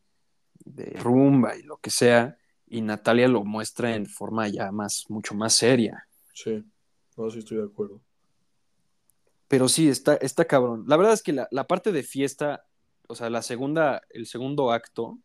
[0.65, 2.37] de rumba y lo que sea.
[2.67, 6.05] Y Natalia lo muestra en forma ya más, mucho más seria.
[6.35, 6.65] Sí,
[7.17, 8.01] no, sí estoy de acuerdo.
[9.47, 10.85] Pero sí, está, está cabrón.
[10.89, 12.65] La verdad es que la, la parte de fiesta,
[13.07, 15.19] o sea, la segunda, el segundo acto,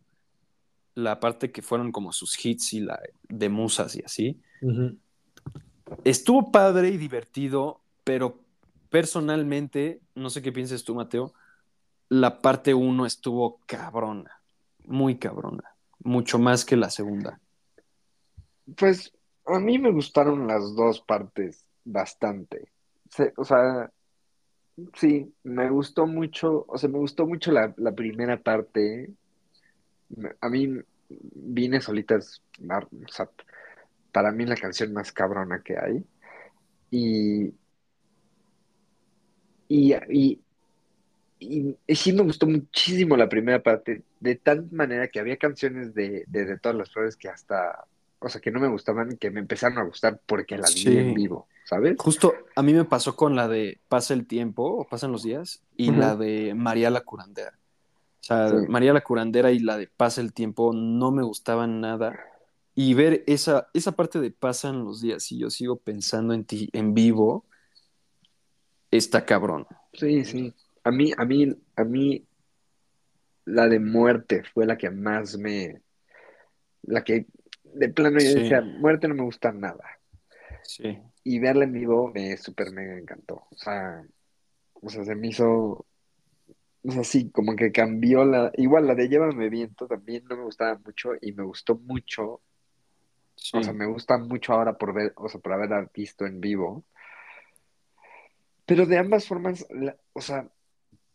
[0.93, 2.99] la parte que fueron como sus hits y la
[3.29, 4.39] de musas y así.
[6.03, 8.39] Estuvo padre y divertido, pero
[8.89, 11.33] personalmente, no sé qué pienses tú, Mateo,
[12.09, 14.41] la parte uno estuvo cabrona,
[14.85, 17.39] muy cabrona, mucho más que la segunda.
[18.75, 19.13] Pues
[19.45, 22.69] a mí me gustaron las dos partes bastante.
[23.37, 23.91] O sea,
[24.93, 29.09] sí, me gustó mucho, o sea, me gustó mucho la, la primera parte.
[30.41, 33.29] A mí vine solitas, o sea,
[34.17, 36.03] para mí la canción más cabrona que hay.
[36.89, 37.53] Y,
[39.67, 40.41] y, y,
[41.39, 45.93] y- y sí me gustó muchísimo la primera parte, de tal manera que había canciones
[45.93, 47.85] de, de, de todas las flores que hasta,
[48.17, 50.97] o sea, que no me gustaban, que me empezaron a gustar porque la vi Sí.
[50.97, 51.95] en vivo, ¿sabes?
[51.99, 55.61] Justo a mí me pasó con la de Pasa el tiempo o Pasan los días
[55.75, 57.53] y la de María la curandera.
[58.21, 58.65] O sea, Sí.
[58.67, 62.17] María la curandera y la de Pasa el tiempo no me gustaban nada.
[62.79, 66.69] Y ver esa, esa parte de Pasan los días y yo sigo pensando en ti
[66.73, 67.47] en vivo,
[68.91, 69.65] está cabrón.
[69.93, 70.53] Sí, sí.
[70.83, 72.27] A mí, a mí, a mí,
[73.45, 75.81] la de muerte fue la que más me,
[76.83, 77.25] la que
[77.63, 78.35] de plano yo Sí.
[78.41, 79.83] decía, muerte no me gusta nada.
[80.61, 80.99] Sí.
[81.23, 83.47] Y verla en vivo me súper mega encantó.
[83.49, 84.05] O sea,
[84.73, 85.87] o sea, se me hizo,
[86.83, 90.43] o sea, sí, como que cambió la, igual la de Llévame Viento también no me
[90.43, 92.41] gustaba mucho y me gustó mucho,
[93.37, 93.55] Sí.
[93.55, 96.83] o sea, me gusta mucho ahora por ver, o sea, por haberla visto en vivo.
[98.65, 100.49] Pero de ambas formas, la- o sea,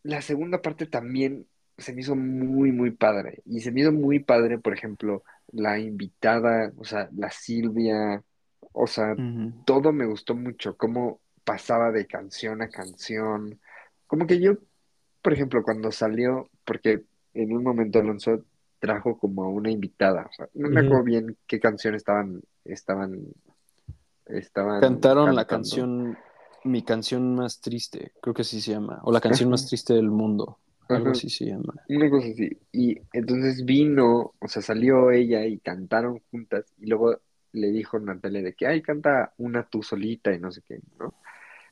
[0.03, 1.47] la segunda parte también
[1.77, 3.43] se me hizo muy, muy padre.
[3.45, 8.23] Y se me hizo muy padre, por ejemplo, la invitada, o sea, la Silvia,
[8.73, 9.15] o sea,
[9.67, 13.61] todo me gustó mucho, cómo pasaba de canción a canción.
[14.07, 14.55] Como que yo,
[15.21, 17.03] por ejemplo, cuando salió, porque
[17.35, 18.45] en un momento Alonso
[18.83, 23.33] trajo como a una invitada, o sea, no me acuerdo bien qué canción estaban, estaban,
[24.27, 25.47] estaban Cantaron la cantando.
[25.47, 26.19] canción,
[26.65, 30.11] mi canción más triste, creo que así se llama, o la canción más triste del
[30.11, 30.59] mundo,
[30.89, 31.13] algo Ajá.
[31.13, 31.75] así se llama.
[31.89, 32.59] Una cosa así.
[32.73, 37.19] Y entonces vino, o sea, salió ella y cantaron juntas y luego
[37.53, 41.15] le dijo Natalia de que, ay, canta una tú solita y no sé qué, ¿no?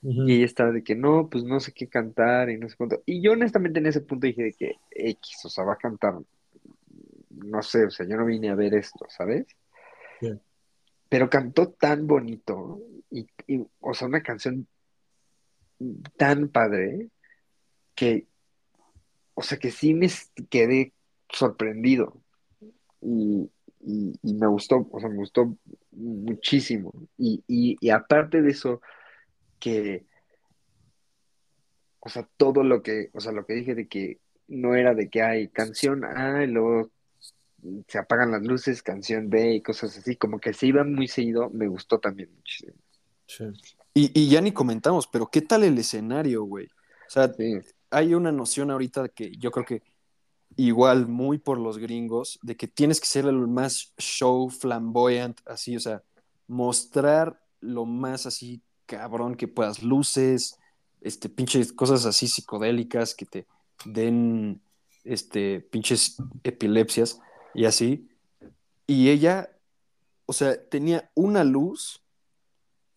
[0.03, 3.03] Y ella estaba de que, no, pues no sé qué cantar y no sé cuánto.
[3.07, 6.15] Y yo honestamente en ese punto dije de que X, o sea, va a cantar,
[7.31, 9.47] no sé, o sea, yo no vine a ver esto, ¿sabes?
[10.21, 10.33] Sí.
[11.09, 14.67] Pero cantó tan bonito y, y, o sea, una canción
[16.17, 17.09] tan padre
[17.95, 18.27] que,
[19.35, 20.09] o sea, que sí me
[20.49, 20.93] quedé
[21.29, 22.23] sorprendido
[23.01, 23.51] y,
[23.81, 25.57] y, y me gustó, o sea, me gustó
[25.93, 26.93] muchísimo.
[27.17, 28.81] Y, aparte de eso,
[29.59, 30.05] que,
[32.01, 34.19] o sea, todo lo que, o sea, lo que dije de que
[34.49, 36.91] no era de que hay canción A y luego
[37.89, 41.51] se apagan las luces, canción B y cosas así, como que se iban muy seguido,
[41.51, 42.75] me gustó también muchísimo.
[43.27, 43.45] Sí.
[43.95, 46.67] Y, y ya ni comentamos, pero ¿qué tal el escenario, güey?
[46.67, 47.59] O sea, Sí,
[47.91, 49.83] hay una noción ahorita que yo creo que
[50.57, 55.77] igual muy por los gringos, de que tienes que ser el más show flamboyant, así,
[55.77, 56.03] o sea,
[56.47, 60.57] mostrar lo más así cabrón que puedas, luces,
[61.01, 63.47] este, pinches cosas así psicodélicas que te
[63.85, 64.61] den,
[65.05, 67.21] este, pinches epilepsias
[67.55, 68.09] y así.
[68.87, 69.51] Y ella,
[70.27, 72.03] o sea, tenía una luz,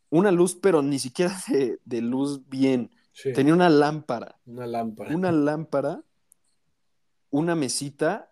[0.09, 2.91] una luz, pero ni siquiera de, de luz bien.
[3.11, 5.15] Sí, Tenía una lámpara, una lámpara.
[5.15, 6.03] una lámpara,
[7.29, 8.31] una mesita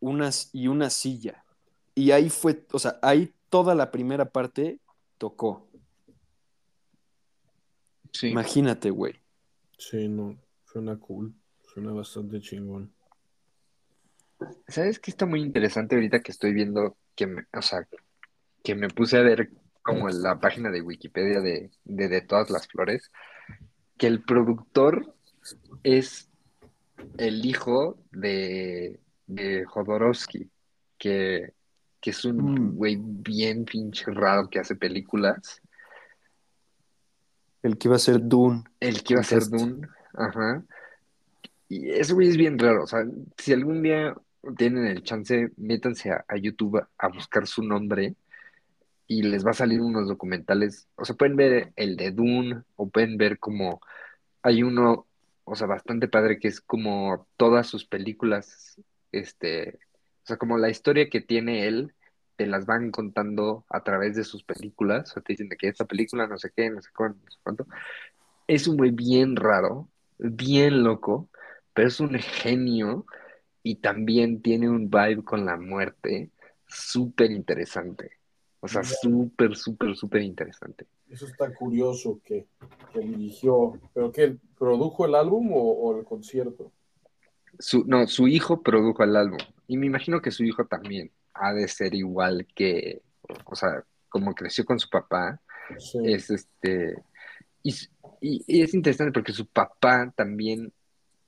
[0.00, 1.44] unas, y una silla.
[1.94, 4.80] Y ahí fue, o sea, ahí toda la primera parte
[5.18, 5.68] tocó.
[8.12, 8.28] Sí.
[8.28, 9.14] Imagínate, güey.
[9.78, 11.34] Sí, no, suena cool,
[11.72, 12.92] suena bastante chingón.
[14.68, 17.86] ¿Sabes qué está muy interesante ahorita que estoy viendo que me, o sea,
[18.62, 19.50] que me puse a ver
[19.82, 23.10] como la página de Wikipedia de, de, de todas las flores?
[23.96, 25.14] Que el productor
[25.82, 26.28] es
[27.18, 30.50] el hijo de, de Jodorowsky,
[30.98, 31.52] que,
[32.00, 32.76] que es un Mm.
[32.76, 35.62] güey bien pinche raro que hace películas.
[37.62, 38.64] El que iba a ser Dune.
[38.80, 39.44] El que iba a ser.
[39.48, 40.62] Dune, ajá.
[41.68, 43.04] Y ese güey es bien raro, o sea,
[43.36, 44.14] si algún día
[44.54, 48.14] tienen el chance, métanse a, YouTube a, buscar su nombre
[49.06, 52.88] y les va a salir unos documentales, o sea, pueden ver el de Dune o
[52.88, 53.80] pueden ver como
[54.42, 55.06] hay uno,
[55.44, 58.80] o sea, bastante padre que es como todas sus películas,
[59.12, 59.78] este,
[60.24, 61.94] o sea, como la historia que tiene él,
[62.36, 66.26] te las van contando a través de sus películas, o te dicen que esta película,
[66.26, 67.66] no sé qué, no sé cuánto, no sé cuánto.
[68.46, 69.88] Es un güey bien raro,
[70.18, 71.28] bien loco,
[71.74, 73.06] pero es un genio
[73.66, 76.30] y también tiene un vibe con la muerte
[76.68, 78.12] súper interesante.
[78.60, 80.86] O sea, súper, súper, súper interesante.
[81.10, 82.46] Eso está curioso que,
[82.92, 86.70] que dirigió, pero que él produjo el álbum o, o el concierto.
[87.58, 91.52] Su, no, su hijo produjo el álbum y me imagino que su hijo también ha
[91.52, 93.02] de ser igual que,
[93.46, 95.40] o sea, como creció con su papá,
[95.80, 95.98] Sí.
[96.04, 97.02] es este,
[97.64, 97.74] y,
[98.20, 100.72] y- y es interesante porque su papá también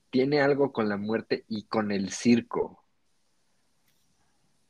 [0.09, 2.83] tiene algo con la muerte y con el circo.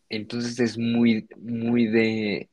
[0.09, 2.49] Entonces es muy, muy de,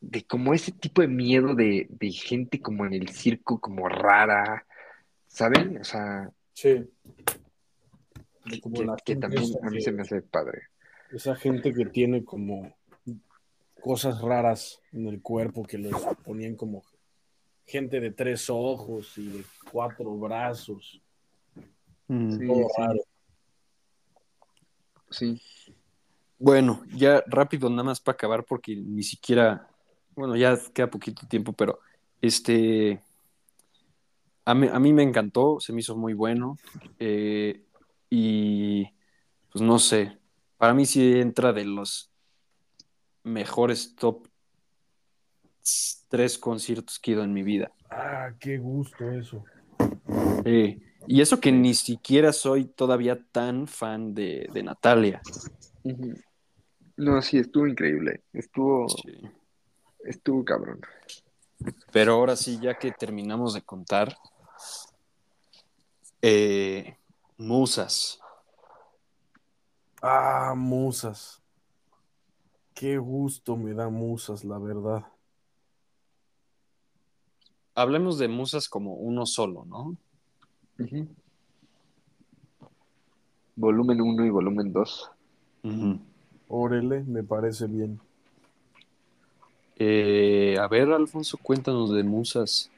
[0.00, 4.66] de como ese tipo de miedo de, de gente como en el circo, como rara,
[5.28, 5.78] ¿saben?
[5.78, 6.84] O sea, Sí.
[8.44, 10.62] que, Como que- la que gente también a mí que- se me hace padre.
[11.12, 12.74] Esa gente que tiene como
[13.80, 15.92] cosas raras en el cuerpo que los
[16.24, 16.82] ponían como
[17.72, 21.00] gente de tres ojos y de cuatro brazos.
[22.06, 22.30] Mm.
[22.38, 23.00] Sí, Todo sí, raro.
[25.10, 25.42] sí.
[26.38, 29.70] Bueno, ya rápido, nada más para acabar, porque ni siquiera,
[30.14, 31.78] bueno, ya queda poquito tiempo, pero
[32.20, 33.00] este,
[34.44, 36.58] a mí, a mí me encantó, se me hizo muy bueno,
[36.98, 37.64] eh,
[38.10, 38.84] y
[39.50, 40.18] pues no sé,
[40.58, 42.10] para mí sí entra de los
[43.22, 44.26] mejores top
[46.08, 47.70] tres conciertos que he ido en mi vida.
[47.90, 49.44] Ah, qué gusto eso.
[50.44, 55.20] Eh, y eso que ni siquiera soy todavía tan fan de, de Natalia.
[56.96, 58.22] No, sí, estuvo increíble.
[58.32, 59.20] Estuvo, Sí.
[60.04, 60.80] estuvo cabrón.
[61.92, 64.16] Pero ahora sí, ya que terminamos de contar,
[66.20, 66.96] eh,
[67.36, 68.20] musas.
[70.00, 71.40] Ah, musas.
[72.74, 75.06] Qué gusto me da musas, la verdad.
[77.74, 79.96] Hablemos de musas como uno solo, ¿no?
[83.56, 85.10] Volumen 1 y volumen 2.
[86.48, 87.98] Órale, me parece bien.
[89.76, 92.70] Eh, a ver, Alfonso, cuéntanos de musas.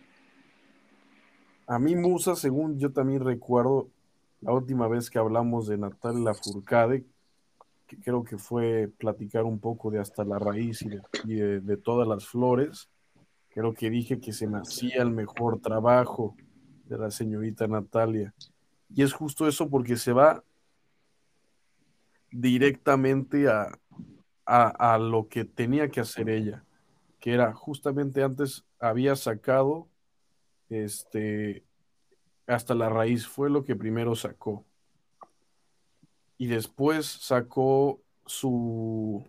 [1.66, 3.88] A mí Musa, según yo también recuerdo,
[4.42, 7.04] la última vez que hablamos de Natalia Lafourcade,
[7.86, 11.60] que creo que fue platicar un poco de hasta la raíz y de, y de-
[11.60, 12.88] de todas las flores,
[13.54, 16.34] creo que dije que se me hacía el mejor trabajo
[16.86, 18.34] de la señorita Natalia.
[18.92, 20.42] Y es justo eso porque se va
[22.32, 23.78] directamente a,
[24.44, 26.64] a, a lo que tenía que hacer ella,
[27.20, 29.88] que era justamente antes había sacado
[30.68, 31.64] este
[32.48, 34.66] hasta la raíz fue lo que primero sacó.
[36.36, 39.24] Y después sacó su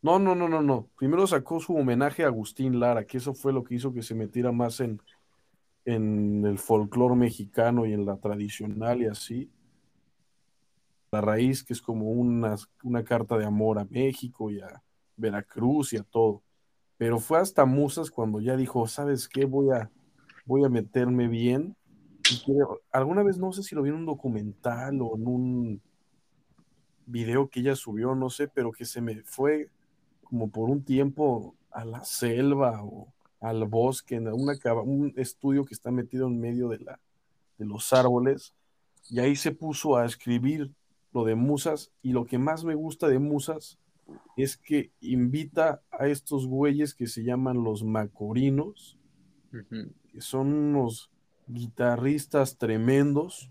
[0.00, 0.88] No, no, no, no, no.
[0.96, 4.14] Primero sacó su homenaje a Agustín Lara, que eso fue lo que hizo que se
[4.14, 5.00] metiera más en
[5.88, 9.50] en el folclore mexicano y en la tradicional y así.
[11.10, 14.82] La raíz, que es como una, una carta de amor a México y a
[15.16, 16.42] Veracruz y a todo.
[16.98, 19.46] Pero fue hasta Musas cuando ya dijo, ¿sabes qué?
[19.46, 19.90] Voy a,
[20.44, 21.74] voy a meterme bien.
[22.46, 22.52] Y
[22.92, 25.82] alguna vez no sé si lo vi en un documental o en un
[27.06, 29.70] video que ella subió, no sé, pero que se me fue
[30.28, 35.74] como por un tiempo a la selva o al bosque, en una un estudio que
[35.74, 37.00] está metido en medio de, la,
[37.56, 38.54] de los árboles,
[39.08, 40.72] y ahí se puso a escribir
[41.12, 43.78] lo de Musas, y lo que más me gusta de Musas
[44.36, 48.98] es que invita a estos güeyes que se llaman los macorinos,
[50.12, 51.10] que son unos
[51.46, 53.50] guitarristas tremendos,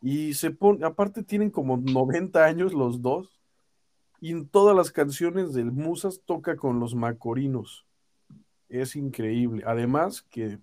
[0.00, 3.39] y se pone, aparte tienen como 90 años los dos,
[4.20, 7.86] y en todas las canciones del Musas toca con los macorinos.
[8.68, 9.64] Es increíble.
[9.66, 10.58] Además que,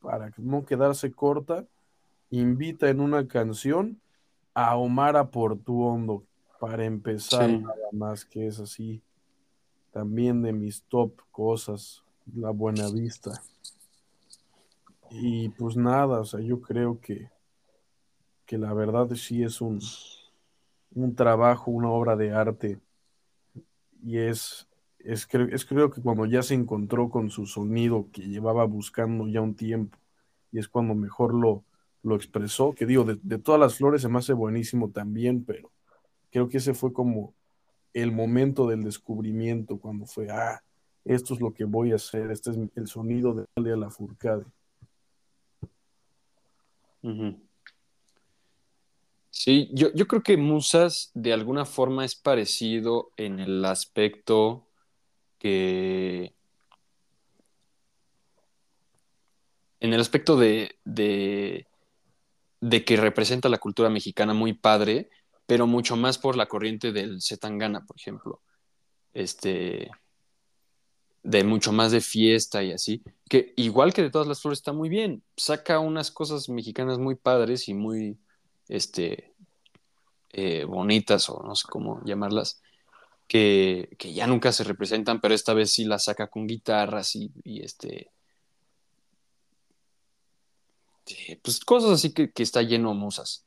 [0.00, 1.66] para no quedarse corta,
[2.30, 4.00] invita en una canción
[4.52, 6.24] a Omar Portuondo,
[6.60, 9.02] para empezar, nada más que es así,
[9.92, 12.02] también de mis top cosas,
[12.34, 13.42] la buena vista.
[15.10, 17.30] Y pues nada, o sea, yo creo que,
[18.46, 19.80] que la verdad sí es un,
[20.94, 22.78] un trabajo, una obra de arte.
[24.02, 24.68] Y es,
[24.98, 29.40] es, es creo que cuando ya se encontró con su sonido que llevaba buscando ya
[29.40, 29.98] un tiempo,
[30.52, 31.64] y es cuando mejor lo,
[32.02, 35.74] lo expresó, que digo, de, de todas las flores se me hace buenísimo también, pero
[36.34, 37.32] Creo que ese fue como
[37.92, 40.60] el momento del descubrimiento, cuando fue, ah,
[41.04, 44.44] esto es lo que voy a hacer, este es el sonido de la Furcade.
[49.44, 54.66] Sí, yo, yo, creo que Musas de alguna forma es parecido en el aspecto
[55.38, 56.32] que...
[59.80, 61.66] En el aspecto de, de,
[62.62, 65.10] de que representa la cultura mexicana muy padre,
[65.44, 68.40] pero mucho más por la corriente del Zetangana, por ejemplo.
[69.12, 69.90] Este,
[71.22, 74.72] de mucho más de fiesta y así, que igual que de todas las flores está
[74.72, 78.18] muy bien, saca unas cosas mexicanas muy padres y muy,
[78.68, 79.33] este,
[80.34, 82.60] eh, bonitas o no sé cómo llamarlas,
[83.26, 87.32] que, ya nunca se representan, pero esta vez sí las saca con guitarras y,
[87.62, 88.10] este,
[91.42, 93.46] pues cosas así que, que está lleno de musas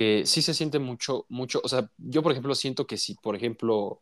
[0.00, 3.36] que sí se siente mucho, mucho, o sea, yo por ejemplo siento que si, por
[3.36, 4.00] ejemplo,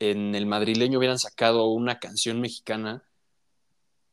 [0.00, 3.04] en el madrileño hubieran sacado una canción mexicana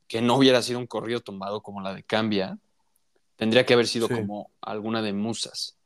[0.08, 2.60] que no hubiera sido un corrido tumbado como la de Cambia,
[3.36, 5.79] tendría que haber sido como alguna de Musas.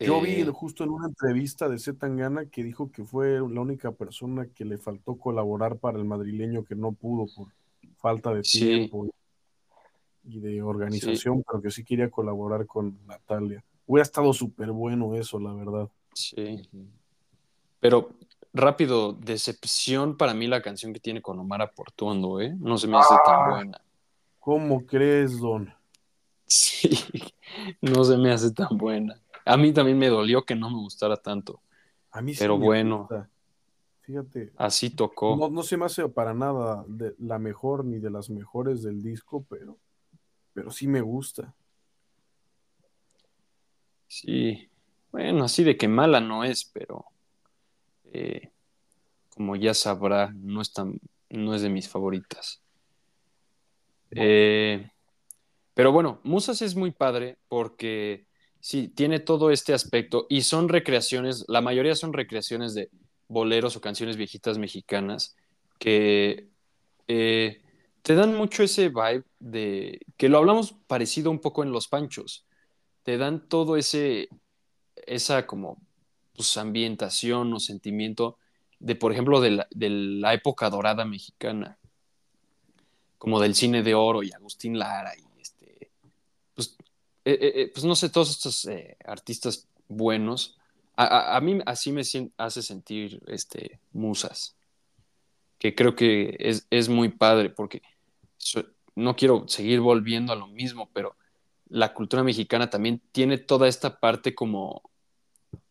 [0.00, 3.90] Yo vi eh, justo en una entrevista de Zetangana que dijo que fue la única
[3.92, 7.48] persona que le faltó colaborar para el madrileño que no pudo por
[7.96, 9.08] falta de tiempo
[10.24, 13.64] y de organización, pero que sí quería colaborar con Natalia.
[13.86, 15.88] Hubiera estado súper bueno eso, la verdad.
[16.12, 16.62] Sí.
[17.80, 18.10] Pero
[18.52, 22.54] rápido, decepción para mí la canción que tiene con Omar Portuondo, ¿eh?
[22.58, 23.50] No se me hace tan ah.
[23.50, 23.80] buena.
[24.38, 25.72] ¿Cómo crees, Don?
[26.46, 26.90] Sí,
[27.80, 29.20] no se me hace tan buena.
[29.48, 31.60] A mí también me dolió que no me gustara tanto.
[32.10, 33.08] A mí sí Pero bueno.
[34.02, 34.52] Fíjate.
[34.56, 35.36] Así tocó.
[35.36, 39.02] No, no se me hace para nada de la mejor ni de las mejores del
[39.02, 39.78] disco, pero
[40.58, 41.54] pero sí me gusta.
[44.08, 44.68] Sí,
[45.12, 47.04] bueno, así de que mala no es, pero
[48.12, 48.50] eh,
[49.36, 50.72] como ya sabrá, no es,
[51.30, 52.60] no es de mis favoritas.
[54.10, 54.90] Eh,
[55.74, 58.26] pero bueno, Musas es muy padre porque
[58.68, 62.90] sí, tiene todo este aspecto y son recreaciones, la mayoría son recreaciones de
[63.26, 65.34] boleros o canciones viejitas mexicanas
[65.78, 66.48] que
[67.06, 67.62] eh,
[68.02, 72.44] te dan mucho ese vibe de que lo hablamos parecido un poco en Los Panchos.
[73.04, 74.28] Te dan todo ese,
[75.06, 75.80] esa como
[76.34, 78.36] pues, ambientación o sentimiento
[78.80, 81.78] de, por ejemplo, de la, época dorada mexicana,
[83.16, 85.27] como del cine de oro y Agustín Lara y
[87.28, 88.66] eh, eh, eh, pues no sé, todos estos
[89.04, 90.56] artistas buenos.
[90.96, 92.00] A, mí así me
[92.38, 94.56] hace sentir este, musas,
[95.58, 97.82] que creo que es, es muy padre porque
[98.96, 101.16] no quiero seguir volviendo a lo mismo, pero
[101.68, 104.90] la cultura mexicana también tiene toda esta parte como,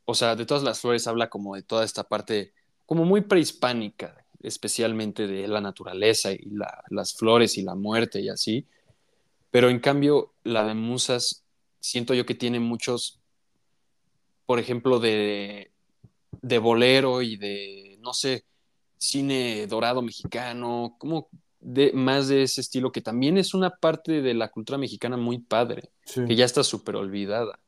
[0.06, 2.54] o sea, de todas las flores habla como de toda esta parte
[2.86, 6.52] como muy prehispánica, especialmente de la naturaleza y
[6.90, 8.68] las flores y la muerte y así.
[9.50, 11.44] Pero en cambio, la de Musas,
[11.88, 13.22] siento yo que tiene muchos,
[14.46, 15.72] por ejemplo, de,
[16.42, 18.44] de bolero y de, no sé,
[18.98, 21.30] cine dorado mexicano, como
[21.62, 25.40] de, más de ese estilo, que también es una parte de la cultura mexicana muy
[25.40, 27.60] padre, que ya está súper olvidada.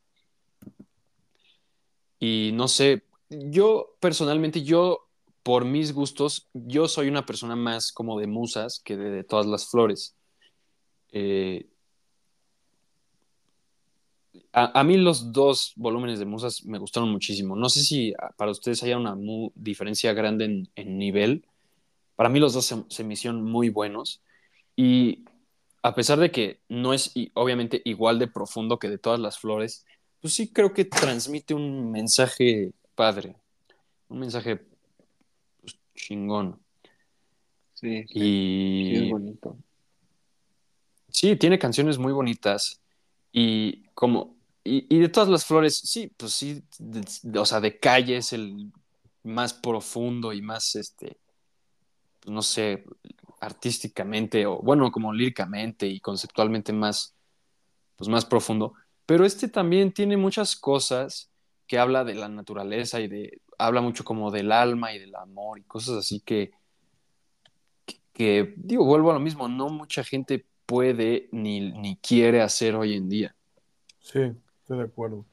[2.20, 5.08] Y no sé, yo personalmente, yo,
[5.44, 9.70] por mis gustos, yo soy una persona más como de musas que de, todas las
[9.70, 10.18] flores.
[11.14, 11.70] Eh,
[14.54, 17.56] a, mí los dos volúmenes de musas me gustaron muchísimo.
[17.56, 19.16] No sé si para ustedes haya una
[19.56, 21.46] diferencia grande en nivel,
[22.20, 24.22] para mí los dos se, me hicieron muy buenos
[24.76, 25.24] y
[25.82, 29.86] a pesar de que no es obviamente igual de profundo que de todas las flores,
[30.20, 33.38] pues sí creo que transmite un mensaje padre.
[34.10, 34.60] un mensaje
[35.62, 36.60] pues, chingón.
[37.76, 39.58] Sí, sí, Y sí, es bonito.
[41.08, 42.79] Sí, tiene canciones muy bonitas
[43.32, 47.80] y como y, y de todas las flores, sí, pues sí, de- o sea, de
[47.80, 48.72] calle es el
[49.24, 51.18] más profundo y más, este,
[52.20, 52.84] pues no sé,
[53.42, 57.16] artísticamente o bueno, como líricamente y conceptualmente más,
[57.98, 58.74] pues más profundo.
[59.06, 61.32] Pero este también tiene muchas cosas
[61.68, 65.60] que habla de la naturaleza y de, habla mucho como del alma y del amor
[65.60, 66.52] y cosas así que,
[68.14, 72.94] que digo, vuelvo a lo mismo, no mucha gente puede ni, ni quiere hacer hoy
[72.94, 73.36] en día.
[74.00, 74.20] Sí,
[74.62, 75.26] estoy de acuerdo.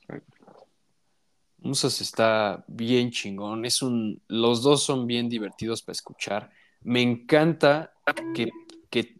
[1.58, 6.50] Musas está bien chingón, es un, los dos son bien divertidos para escuchar.
[6.80, 7.92] Me encanta
[8.34, 8.48] que,
[8.88, 9.16] que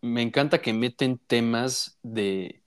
[0.00, 2.62] me encanta que meten temas de,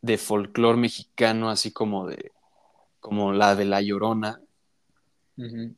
[0.00, 2.32] de folclore mexicano, así como de
[2.98, 4.40] como la de La Llorona.
[5.36, 5.74] Ujú.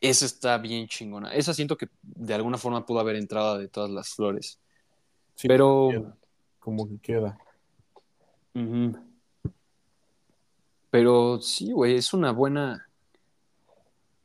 [0.00, 1.34] Esa está bien chingona.
[1.34, 4.58] Esa siento que de alguna forma pudo haber entrado de todas las flores.
[5.34, 6.16] Sí, Pero queda,
[6.58, 7.38] como que queda.
[10.90, 12.86] Pero sí, güey, es una buena.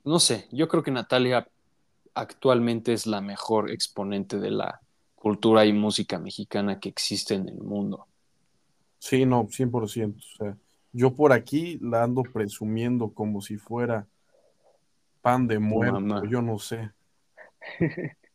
[0.03, 1.47] No sé, yo creo que Natalia
[2.13, 4.81] actualmente es la mejor exponente de la
[5.15, 8.07] cultura y música mexicana que existe en el mundo.
[8.99, 10.15] Sí, no, 100%.
[10.17, 10.57] O sea,
[10.91, 14.07] yo por aquí la ando presumiendo como si fuera
[15.21, 16.23] pan de muerto, mamá.
[16.29, 16.91] yo no sé.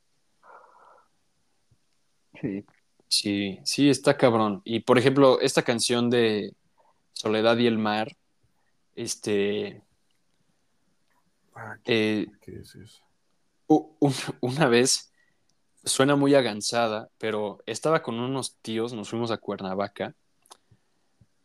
[2.41, 2.65] Sí.
[3.09, 4.63] Sí, sí, está cabrón.
[4.65, 6.55] Y por ejemplo, esta canción de
[7.13, 8.17] Soledad y el Mar,
[8.97, 9.83] este,
[11.55, 13.03] Ah, ¿qué, eh, qué es eso?
[13.69, 15.13] un- una vez
[15.85, 20.15] suena muy agansada, pero estaba con unos tíos, nos fuimos a Cuernavaca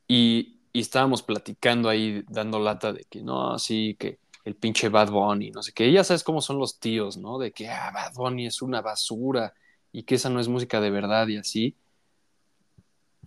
[0.08, 5.12] y, y estábamos platicando ahí, dando lata de que no, sí, que el pinche Bad
[5.12, 5.88] Bunny, no sé qué.
[5.88, 7.38] Y ya sabes cómo son los tíos, ¿no?
[7.38, 9.54] De que ah, Bad Bunny es una basura
[9.98, 11.76] y que esa no es música de verdad y así.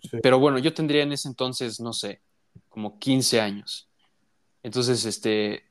[0.00, 2.20] Sí, Pero bueno, yo tendría en ese entonces, no sé,
[2.68, 3.88] como 15 años.
[4.62, 5.64] Entonces, este,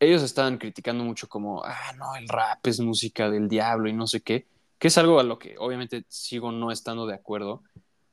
[0.00, 4.06] ellos estaban criticando mucho como, ah, no, el rap es música del diablo y no
[4.06, 4.46] sé qué,
[4.78, 7.62] que es algo a lo que obviamente sigo no estando de acuerdo,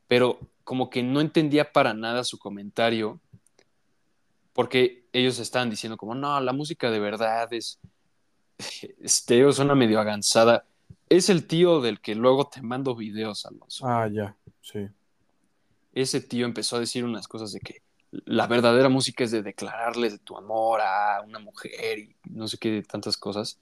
[0.10, 3.22] pero como que no entendía para nada su comentario,
[4.52, 7.80] porque ellos estaban diciendo como, no, la música de verdad es,
[9.00, 10.66] este, suena medio agansada.
[11.12, 13.86] Es el tío del que luego te mando videos, Alonso.
[13.86, 14.88] Ah, ya, sí.
[15.94, 17.82] ese tío empezó a decir unas cosas de que
[18.26, 22.58] la verdadera música es de declararle de tu amor a una mujer y no sé
[22.58, 23.60] qué, tantas cosas.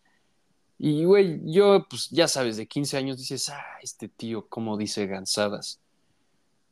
[0.78, 5.08] Y, güey, yo, pues ya sabes, de 15 años dices, ah, este tío, cómo dice
[5.08, 5.80] gansadas.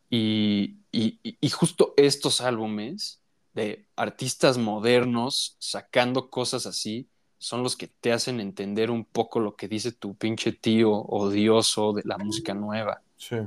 [0.10, 3.20] Y, y, y- y justo estos álbumes
[3.54, 7.08] de artistas modernos sacando cosas así
[7.38, 11.94] son los que te hacen entender un poco lo que dice tu pinche tío odioso
[11.94, 13.02] de la música nueva.
[13.16, 13.38] Sí.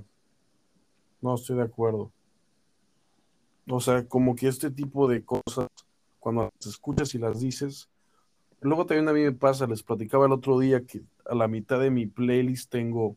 [1.20, 2.12] No, estoy de acuerdo.
[3.68, 5.68] O sea, como que este tipo de cosas,
[6.18, 7.88] cuando las escuchas y las dices,
[8.60, 11.80] luego también a mí me pasa, les platicaba el otro día que a la mitad
[11.80, 13.16] de mi playlist tengo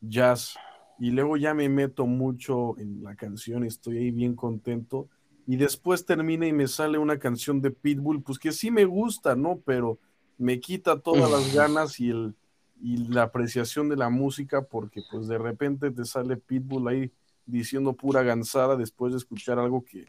[0.00, 0.56] jazz
[0.98, 5.08] y luego ya me meto mucho en la canción estoy ahí bien contento
[5.52, 9.34] y después termina y me sale una canción de Pitbull, pues que sí me gusta,
[9.34, 9.58] ¿no?
[9.64, 9.98] Pero
[10.38, 12.34] me quita todas las ganas y el
[12.82, 17.10] y la apreciación de la música porque pues de repente te sale Pitbull ahí
[17.44, 20.06] diciendo pura gansada después de escuchar algo que,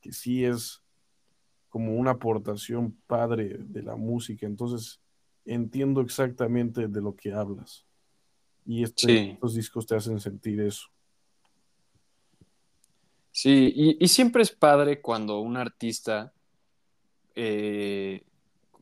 [0.00, 0.82] que sí es
[1.68, 4.46] como una aportación padre de la música.
[4.46, 5.00] Entonces
[5.44, 7.84] entiendo exactamente de lo que hablas.
[8.64, 9.30] Y este- Sí.
[9.32, 10.86] estos discos te hacen sentir eso.
[13.32, 16.32] Sí, y, y siempre es padre cuando un artista,
[17.34, 18.22] eh,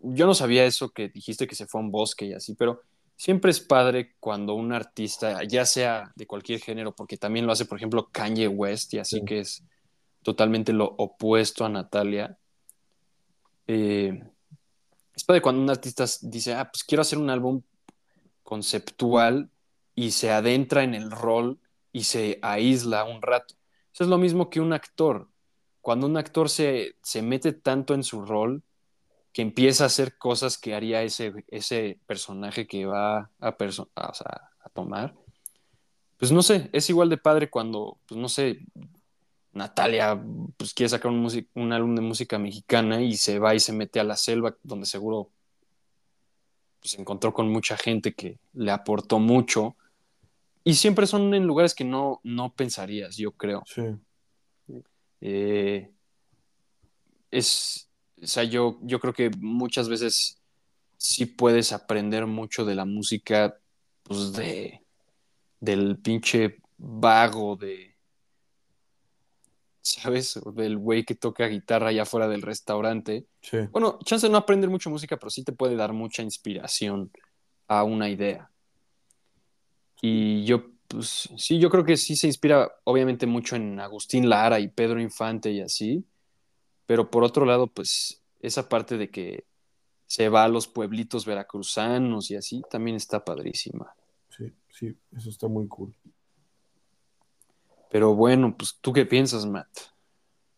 [0.03, 2.83] yo no sabía eso que dijiste que se fue a un bosque y así, pero
[3.17, 7.67] siempre es padre cuando un artista, ya sea de cualquier género, porque también lo hace,
[7.67, 9.25] por ejemplo, Kanye West y así Sí.
[9.25, 9.63] que es
[10.23, 12.39] totalmente lo opuesto a Natalia.
[13.67, 14.21] Eh,
[15.15, 17.63] es padre cuando un artista dice, ah, pues quiero hacer un álbum
[18.43, 19.51] conceptual
[19.95, 21.59] y se adentra en el rol
[21.93, 23.55] y se aísla un rato.
[23.93, 25.29] Eso es lo mismo que un actor.
[25.81, 28.63] Cuando un actor se, se mete tanto en su rol
[29.33, 34.15] que empieza a hacer cosas que haría ese, ese personaje que va a, perso- o
[34.15, 35.15] sea, a tomar,
[36.19, 38.61] pues no sé, es igual de padre cuando, pues no sé,
[39.53, 40.23] Natalia
[40.57, 44.01] pues quiere sacar un, un álbum de música mexicana y se va y se mete
[44.01, 45.31] a la selva, donde seguro
[46.81, 49.77] pues, se encontró con mucha gente que le aportó mucho.
[50.65, 53.63] Y siempre son en lugares que no, no pensarías, yo creo.
[53.67, 53.83] Sí,
[55.23, 55.91] Eh,
[57.31, 57.91] es,
[58.23, 60.41] o sea, yo, yo creo que muchas veces
[60.97, 63.59] sí puedes aprender mucho de la música,
[64.03, 64.83] pues de,
[65.61, 67.97] del pinche vago de,
[69.81, 70.39] ¿sabes?
[70.55, 73.27] Del güey que toca guitarra allá fuera del restaurante.
[73.41, 73.59] Sí.
[73.71, 77.11] Bueno, chance de no aprender mucho música, pero sí te puede dar mucha inspiración
[77.69, 78.50] a una idea.
[80.03, 84.61] Y yo, pues sí, yo creo que sí se inspira obviamente mucho en Agustín Lara
[84.61, 86.05] y Pedro Infante y así,
[86.87, 89.45] pero por otro lado, pues esa parte de que
[90.07, 93.95] se va a los pueblitos veracruzanos y así, también está padrísima.
[94.29, 95.95] Sí, sí, eso está muy cool.
[97.91, 99.69] Pero bueno, pues tú qué piensas, Matt?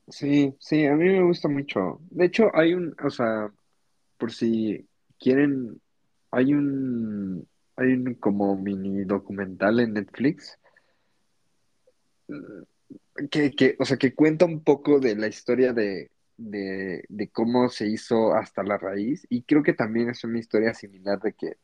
[0.08, 2.00] Sí, sí, a mí me gusta mucho.
[2.10, 3.52] De hecho, hay un, o sea,
[4.18, 4.86] por si
[5.18, 5.80] quieren,
[6.30, 7.46] hay un,
[7.76, 10.58] hay un como mini documental en Netflix
[12.28, 17.28] mm, que, que, o sea, que cuenta un poco de la historia de, de, de
[17.28, 19.26] cómo se hizo hasta la raíz.
[19.28, 21.56] Y creo que también es una historia similar de que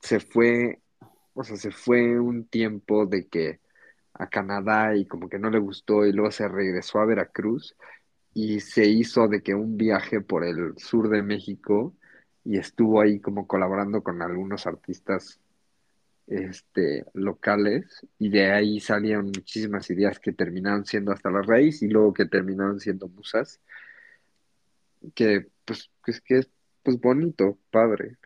[0.00, 0.80] se fue,
[1.34, 3.60] o sea, se fue un tiempo de que
[4.14, 7.76] a Canadá y como que no le gustó y luego se regresó a Veracruz
[8.34, 11.94] y se hizo de que un viaje por el sur de México
[12.50, 15.38] y estuvo ahí como colaborando con algunos artistas
[16.26, 21.86] este, locales y de ahí salían muchísimas ideas que terminaron siendo hasta la raíz y
[21.86, 23.60] luego que terminaron siendo musas,
[25.14, 26.50] que pues es que es
[26.82, 28.16] pues bonito, padre.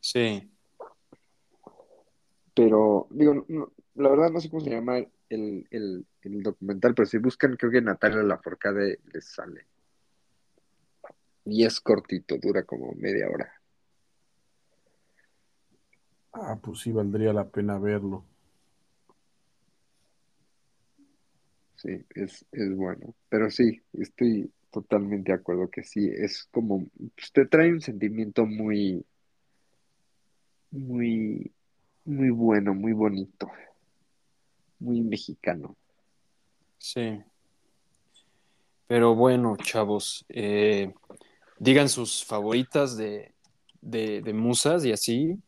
[0.00, 0.52] Sí.
[2.54, 7.06] Pero digo, no- la verdad no sé cómo se llama el, el, el documental, pero
[7.06, 9.71] si buscan creo que Natalia Lafourcade les sale.
[11.44, 13.52] Y es cortito, dura como media hora.
[16.32, 18.24] Ah, pues sí, valdría la pena verlo.
[21.76, 23.14] Sí, es, es bueno.
[23.28, 28.46] Pero sí, estoy totalmente de acuerdo que sí, es como, pues, te trae un sentimiento
[28.46, 29.04] muy,
[30.70, 31.52] muy,
[32.04, 33.50] muy bueno, muy bonito,
[34.78, 35.76] muy mexicano.
[36.78, 37.20] Sí.
[38.86, 40.92] Pero bueno, chavos, eh,
[41.62, 43.34] digan sus favoritas de,
[43.80, 45.38] de, de musas y así.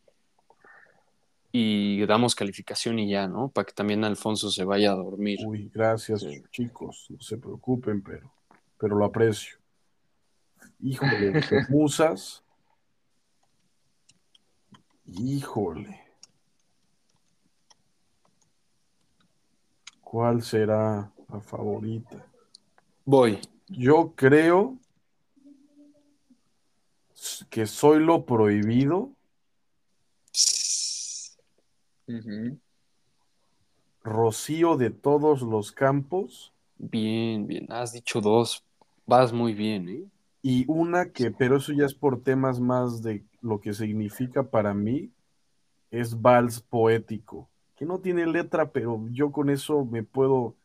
[1.51, 3.49] Y damos calificación y ya, ¿no?
[3.49, 5.39] Para que también Alfonso se vaya a dormir.
[5.45, 6.41] Uy, gracias, Sí.
[6.51, 7.07] chicos.
[7.09, 8.33] No se preocupen, pero,
[8.77, 9.57] pero lo aprecio.
[10.81, 12.43] Híjole, musas.
[15.05, 16.01] Híjole.
[20.01, 22.25] ¿Cuál será la favorita?
[23.03, 23.39] Voy.
[23.67, 24.77] Yo creo
[27.49, 29.11] que soy lo prohibido.
[34.03, 36.53] Rocío de todos los campos.
[36.77, 37.67] Bien, bien.
[37.69, 38.63] Has dicho dos.
[39.05, 40.05] Vas muy bien, ¿eh?
[40.41, 44.73] Y una que, pero eso ya es por temas más de lo que significa para
[44.75, 45.09] mí,
[45.89, 50.55] es vals poético, que no tiene letra, pero yo con eso me puedo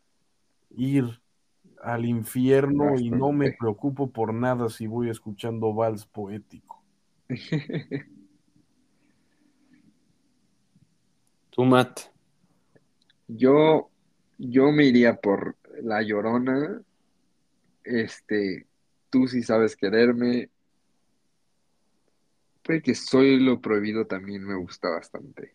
[0.77, 1.21] ir
[1.83, 6.83] al infierno y no me preocupo por nada si voy escuchando vals poético.
[11.51, 12.01] Tú, Matt.
[13.29, 13.91] Yo,
[14.39, 16.83] yo me iría por La Llorona,
[17.85, 18.67] este,
[19.11, 20.51] Tú sí sabes quererme,
[22.63, 25.55] puede que Soy lo prohibido también me gusta bastante.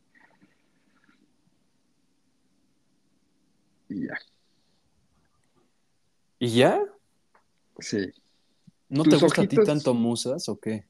[3.88, 4.18] Y ya,
[6.45, 6.80] ¿Y ya?
[7.80, 8.13] sí.
[8.88, 10.85] ¿No te gusta a ti tanto musas o qué?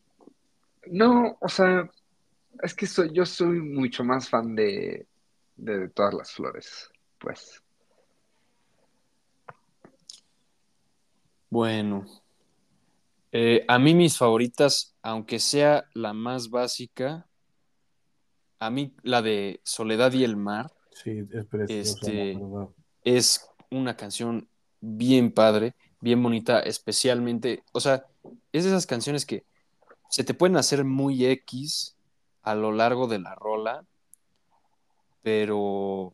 [0.87, 1.89] No, o sea,
[2.61, 5.07] es que soy, yo soy mucho más fan de,
[5.55, 7.63] de todas las flores, pues.
[11.49, 12.05] Bueno,
[13.31, 17.29] eh, a mí mis favoritas, aunque sea la más básica,
[18.59, 22.41] a mí la de Soledad y el Mar Sí, es preciosa, Este-
[23.05, 24.49] es una canción
[24.85, 28.05] bien padre, bien bonita, especialmente, o sea,
[28.51, 29.43] es de esas canciones que
[30.09, 31.95] se te pueden hacer muy X
[32.43, 33.83] a lo largo de la rola,
[35.23, 36.13] pero, o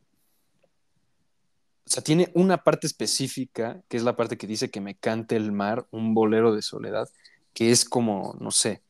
[1.84, 5.52] sea, tiene una parte específica, que es la parte que dice que me cante el
[5.52, 7.08] mar, un bolero de soledad,
[7.52, 8.82] que es como, no sé,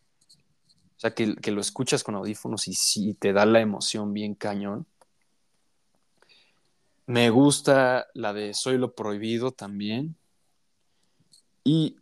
[0.97, 4.37] o sea, que, que lo escuchas con audífonos y sí te da la emoción bien
[4.37, 4.87] cañón.
[7.07, 10.17] Me gusta la de Soy lo prohibido también.
[11.65, 11.97] Y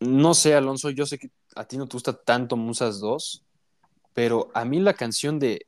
[0.00, 3.42] no sé, Alonso, yo sé que a ti no te gusta tanto Musas 2,
[4.14, 5.66] pero a mí la canción de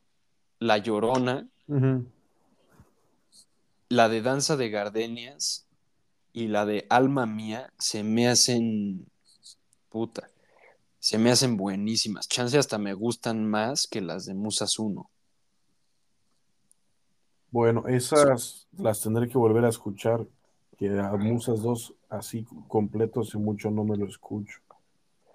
[0.58, 1.48] La Llorona,
[3.88, 5.66] la de Danza de Gardenias
[6.32, 9.06] y la de Alma Mía se me hacen.
[9.88, 10.30] Puta.
[11.00, 12.28] Se me hacen buenísimas.
[12.28, 15.10] Chance hasta me gustan más que las de Musas 1.
[17.50, 20.26] Bueno, esas las tendré que volver a escuchar,
[20.78, 24.60] que a Musas 2 así completo hace mucho no me lo escucho.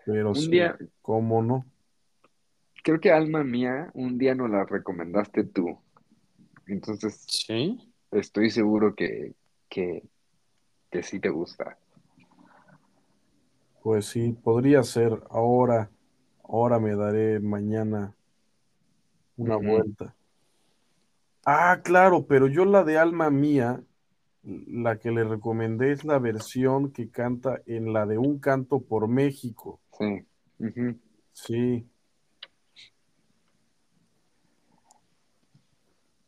[0.06, 1.66] Pero Un sí, día- ¿cómo no?
[2.84, 5.78] Creo que Alma Mía, un día nos la recomendaste tú.
[6.68, 7.92] Entonces, ¿Sí?
[8.12, 9.34] estoy seguro que,
[9.70, 10.04] que,
[10.92, 11.78] que sí te gusta.
[13.82, 15.22] Pues sí, podría ser.
[15.30, 15.90] Ahora,
[16.44, 18.16] ahora me daré mañana
[19.38, 20.16] una vuelta.
[21.46, 23.84] Ah, claro, pero yo la de Alma Mía,
[24.44, 29.08] la que le recomendé es la versión que canta en la de Un Canto por
[29.08, 29.80] México.
[30.00, 30.26] Sí.
[31.34, 31.88] Sí.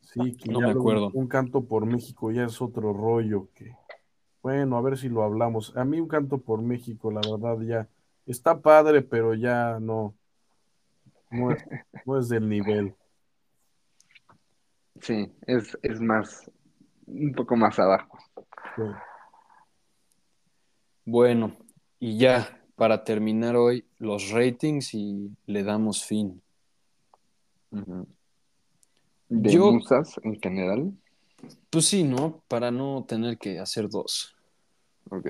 [0.01, 1.09] Sí, que No ya me acuerdo.
[1.13, 3.75] Un Canto por México ya es otro rollo que,
[4.43, 5.75] bueno, a ver si lo hablamos.
[5.75, 7.87] A mí Un Canto por México, la verdad, ya
[8.27, 10.13] está padre, pero ya no,
[11.31, 11.65] no es,
[12.05, 12.95] no es del nivel.
[15.01, 16.49] Sí, es, es más,
[17.05, 18.17] un poco más abajo.
[18.75, 18.83] Sí.
[21.05, 21.55] Bueno,
[21.99, 26.41] y ya, para terminar hoy, los ratings y le damos fin.
[29.29, 30.93] De Yo- musas en general.
[31.69, 32.43] Pues sí, ¿no?
[32.47, 34.35] Para no tener que hacer dos.
[35.09, 35.27] Ok.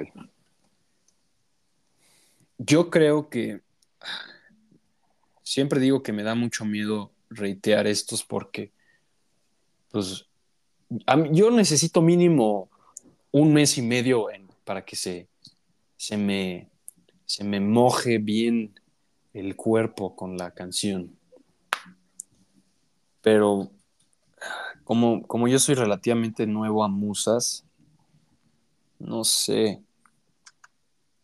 [2.58, 3.62] Yo creo que
[5.44, 8.72] siempre digo que me da mucho miedo reitear estos porque,
[9.98, 10.28] pues,
[11.32, 12.70] yo necesito mínimo
[13.32, 14.28] un mes y medio
[14.64, 15.28] para que se,
[15.96, 16.70] se, me,
[17.26, 18.80] se me moje bien
[19.34, 21.18] el cuerpo con la canción.
[23.22, 23.72] Pero
[24.84, 27.66] como, como yo soy relativamente nuevo a Musas,
[29.00, 29.82] no sé.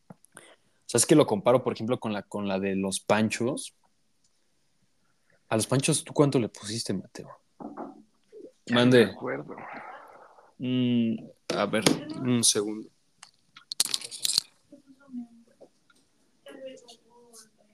[0.10, 3.76] O sea, que lo comparo, por ejemplo, con la, con la de los Panchos.
[5.48, 7.30] A los Panchos, ¿tú cuánto le pusiste, Mateo?
[8.72, 9.04] Mande.
[9.04, 9.56] acuerdo.
[10.60, 11.16] Mm,
[11.56, 11.84] a ver,
[12.22, 12.90] un segundo.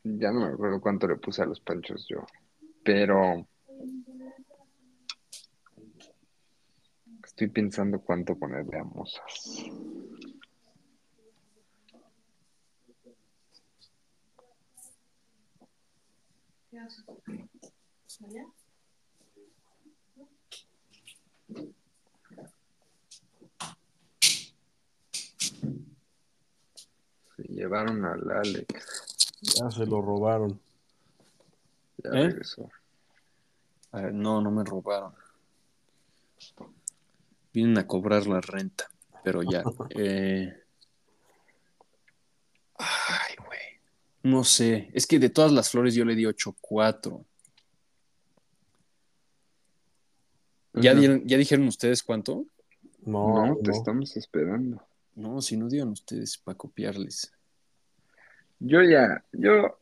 [0.03, 2.25] Ya no me acuerdo cuánto le puse a los panchos yo.
[2.83, 3.45] Pero
[7.23, 9.65] estoy pensando cuánto ponerle a musas.
[27.59, 29.33] Llevaron al Alex.
[29.41, 30.59] Ya se lo robaron.
[31.97, 32.27] Ya ¿Eh?
[32.29, 32.69] regresó.
[33.91, 35.13] A ver, no, no me robaron.
[37.53, 38.89] Vienen a cobrar la renta,
[39.23, 39.63] pero ya.
[39.97, 40.53] eh.
[42.77, 43.59] Ay, güey.
[44.23, 44.89] No sé.
[44.93, 47.25] Es que de todas las flores yo le di 8-4.
[50.73, 52.45] ¿Ya, dieron- ¿Ya dijeron ustedes cuánto?
[53.01, 53.75] No, No, te no.
[53.75, 54.81] estamos esperando.
[55.15, 57.33] No, si no digan ustedes para copiarles.
[58.59, 59.79] Yo ya, yo,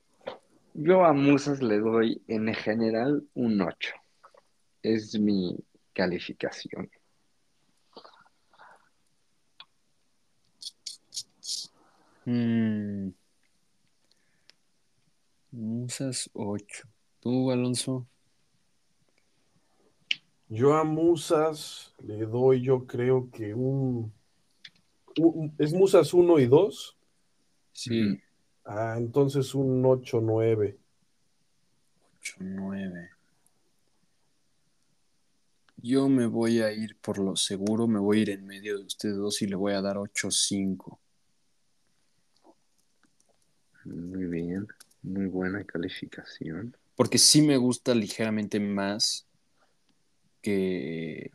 [0.73, 3.95] yo a Musas le doy en general un 8.
[4.83, 5.57] Es mi
[5.93, 6.89] calificación.
[12.25, 13.09] Mm.
[15.51, 16.87] Musas 8.
[17.19, 18.07] ¿Tú, Alonso?
[20.49, 24.13] Yo a Musas le doy, yo creo que un,
[25.17, 26.95] un- ¿es Musas 1 y 2?
[27.73, 28.21] Sí, Ujú.
[28.69, 30.77] Ah, entonces un 8-9.
[32.19, 33.09] 8, 9.
[35.77, 38.83] Yo me voy a ir por lo seguro, me voy a ir en medio de
[38.83, 40.99] ustedes dos y le voy a dar 8, 5.
[43.85, 44.67] Muy bien,
[45.01, 46.75] muy buena calificación.
[46.97, 49.25] Porque sí me gusta ligeramente más
[50.41, 51.31] que,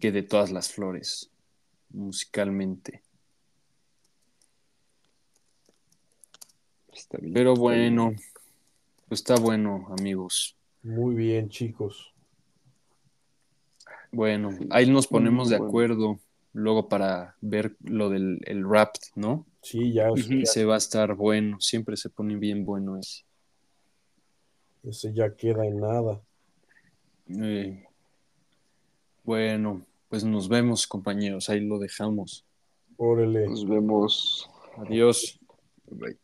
[0.00, 1.28] que de todas las flores,
[1.90, 3.02] musicalmente.
[6.98, 7.32] Está bien.
[7.32, 8.12] Pero bueno,
[9.08, 10.56] pues está bueno, amigos.
[10.82, 12.12] Muy bien, chicos.
[14.10, 15.68] Bueno, ahí nos muy, ponemos muy de bueno.
[15.68, 16.18] acuerdo
[16.54, 19.46] luego para ver lo del el rap, ¿no?
[19.62, 23.24] Sí, ya, ya- Se va a estar bueno, siempre se pone bien bueno ese.
[24.82, 26.20] ese ya queda en nada.
[27.28, 27.84] Eh,
[29.24, 32.44] bueno, pues nos vemos, compañeros, ahí lo dejamos.
[32.96, 33.46] Órale.
[33.46, 34.48] Nos vemos.
[34.78, 35.38] Adiós.
[35.90, 36.18] Bye.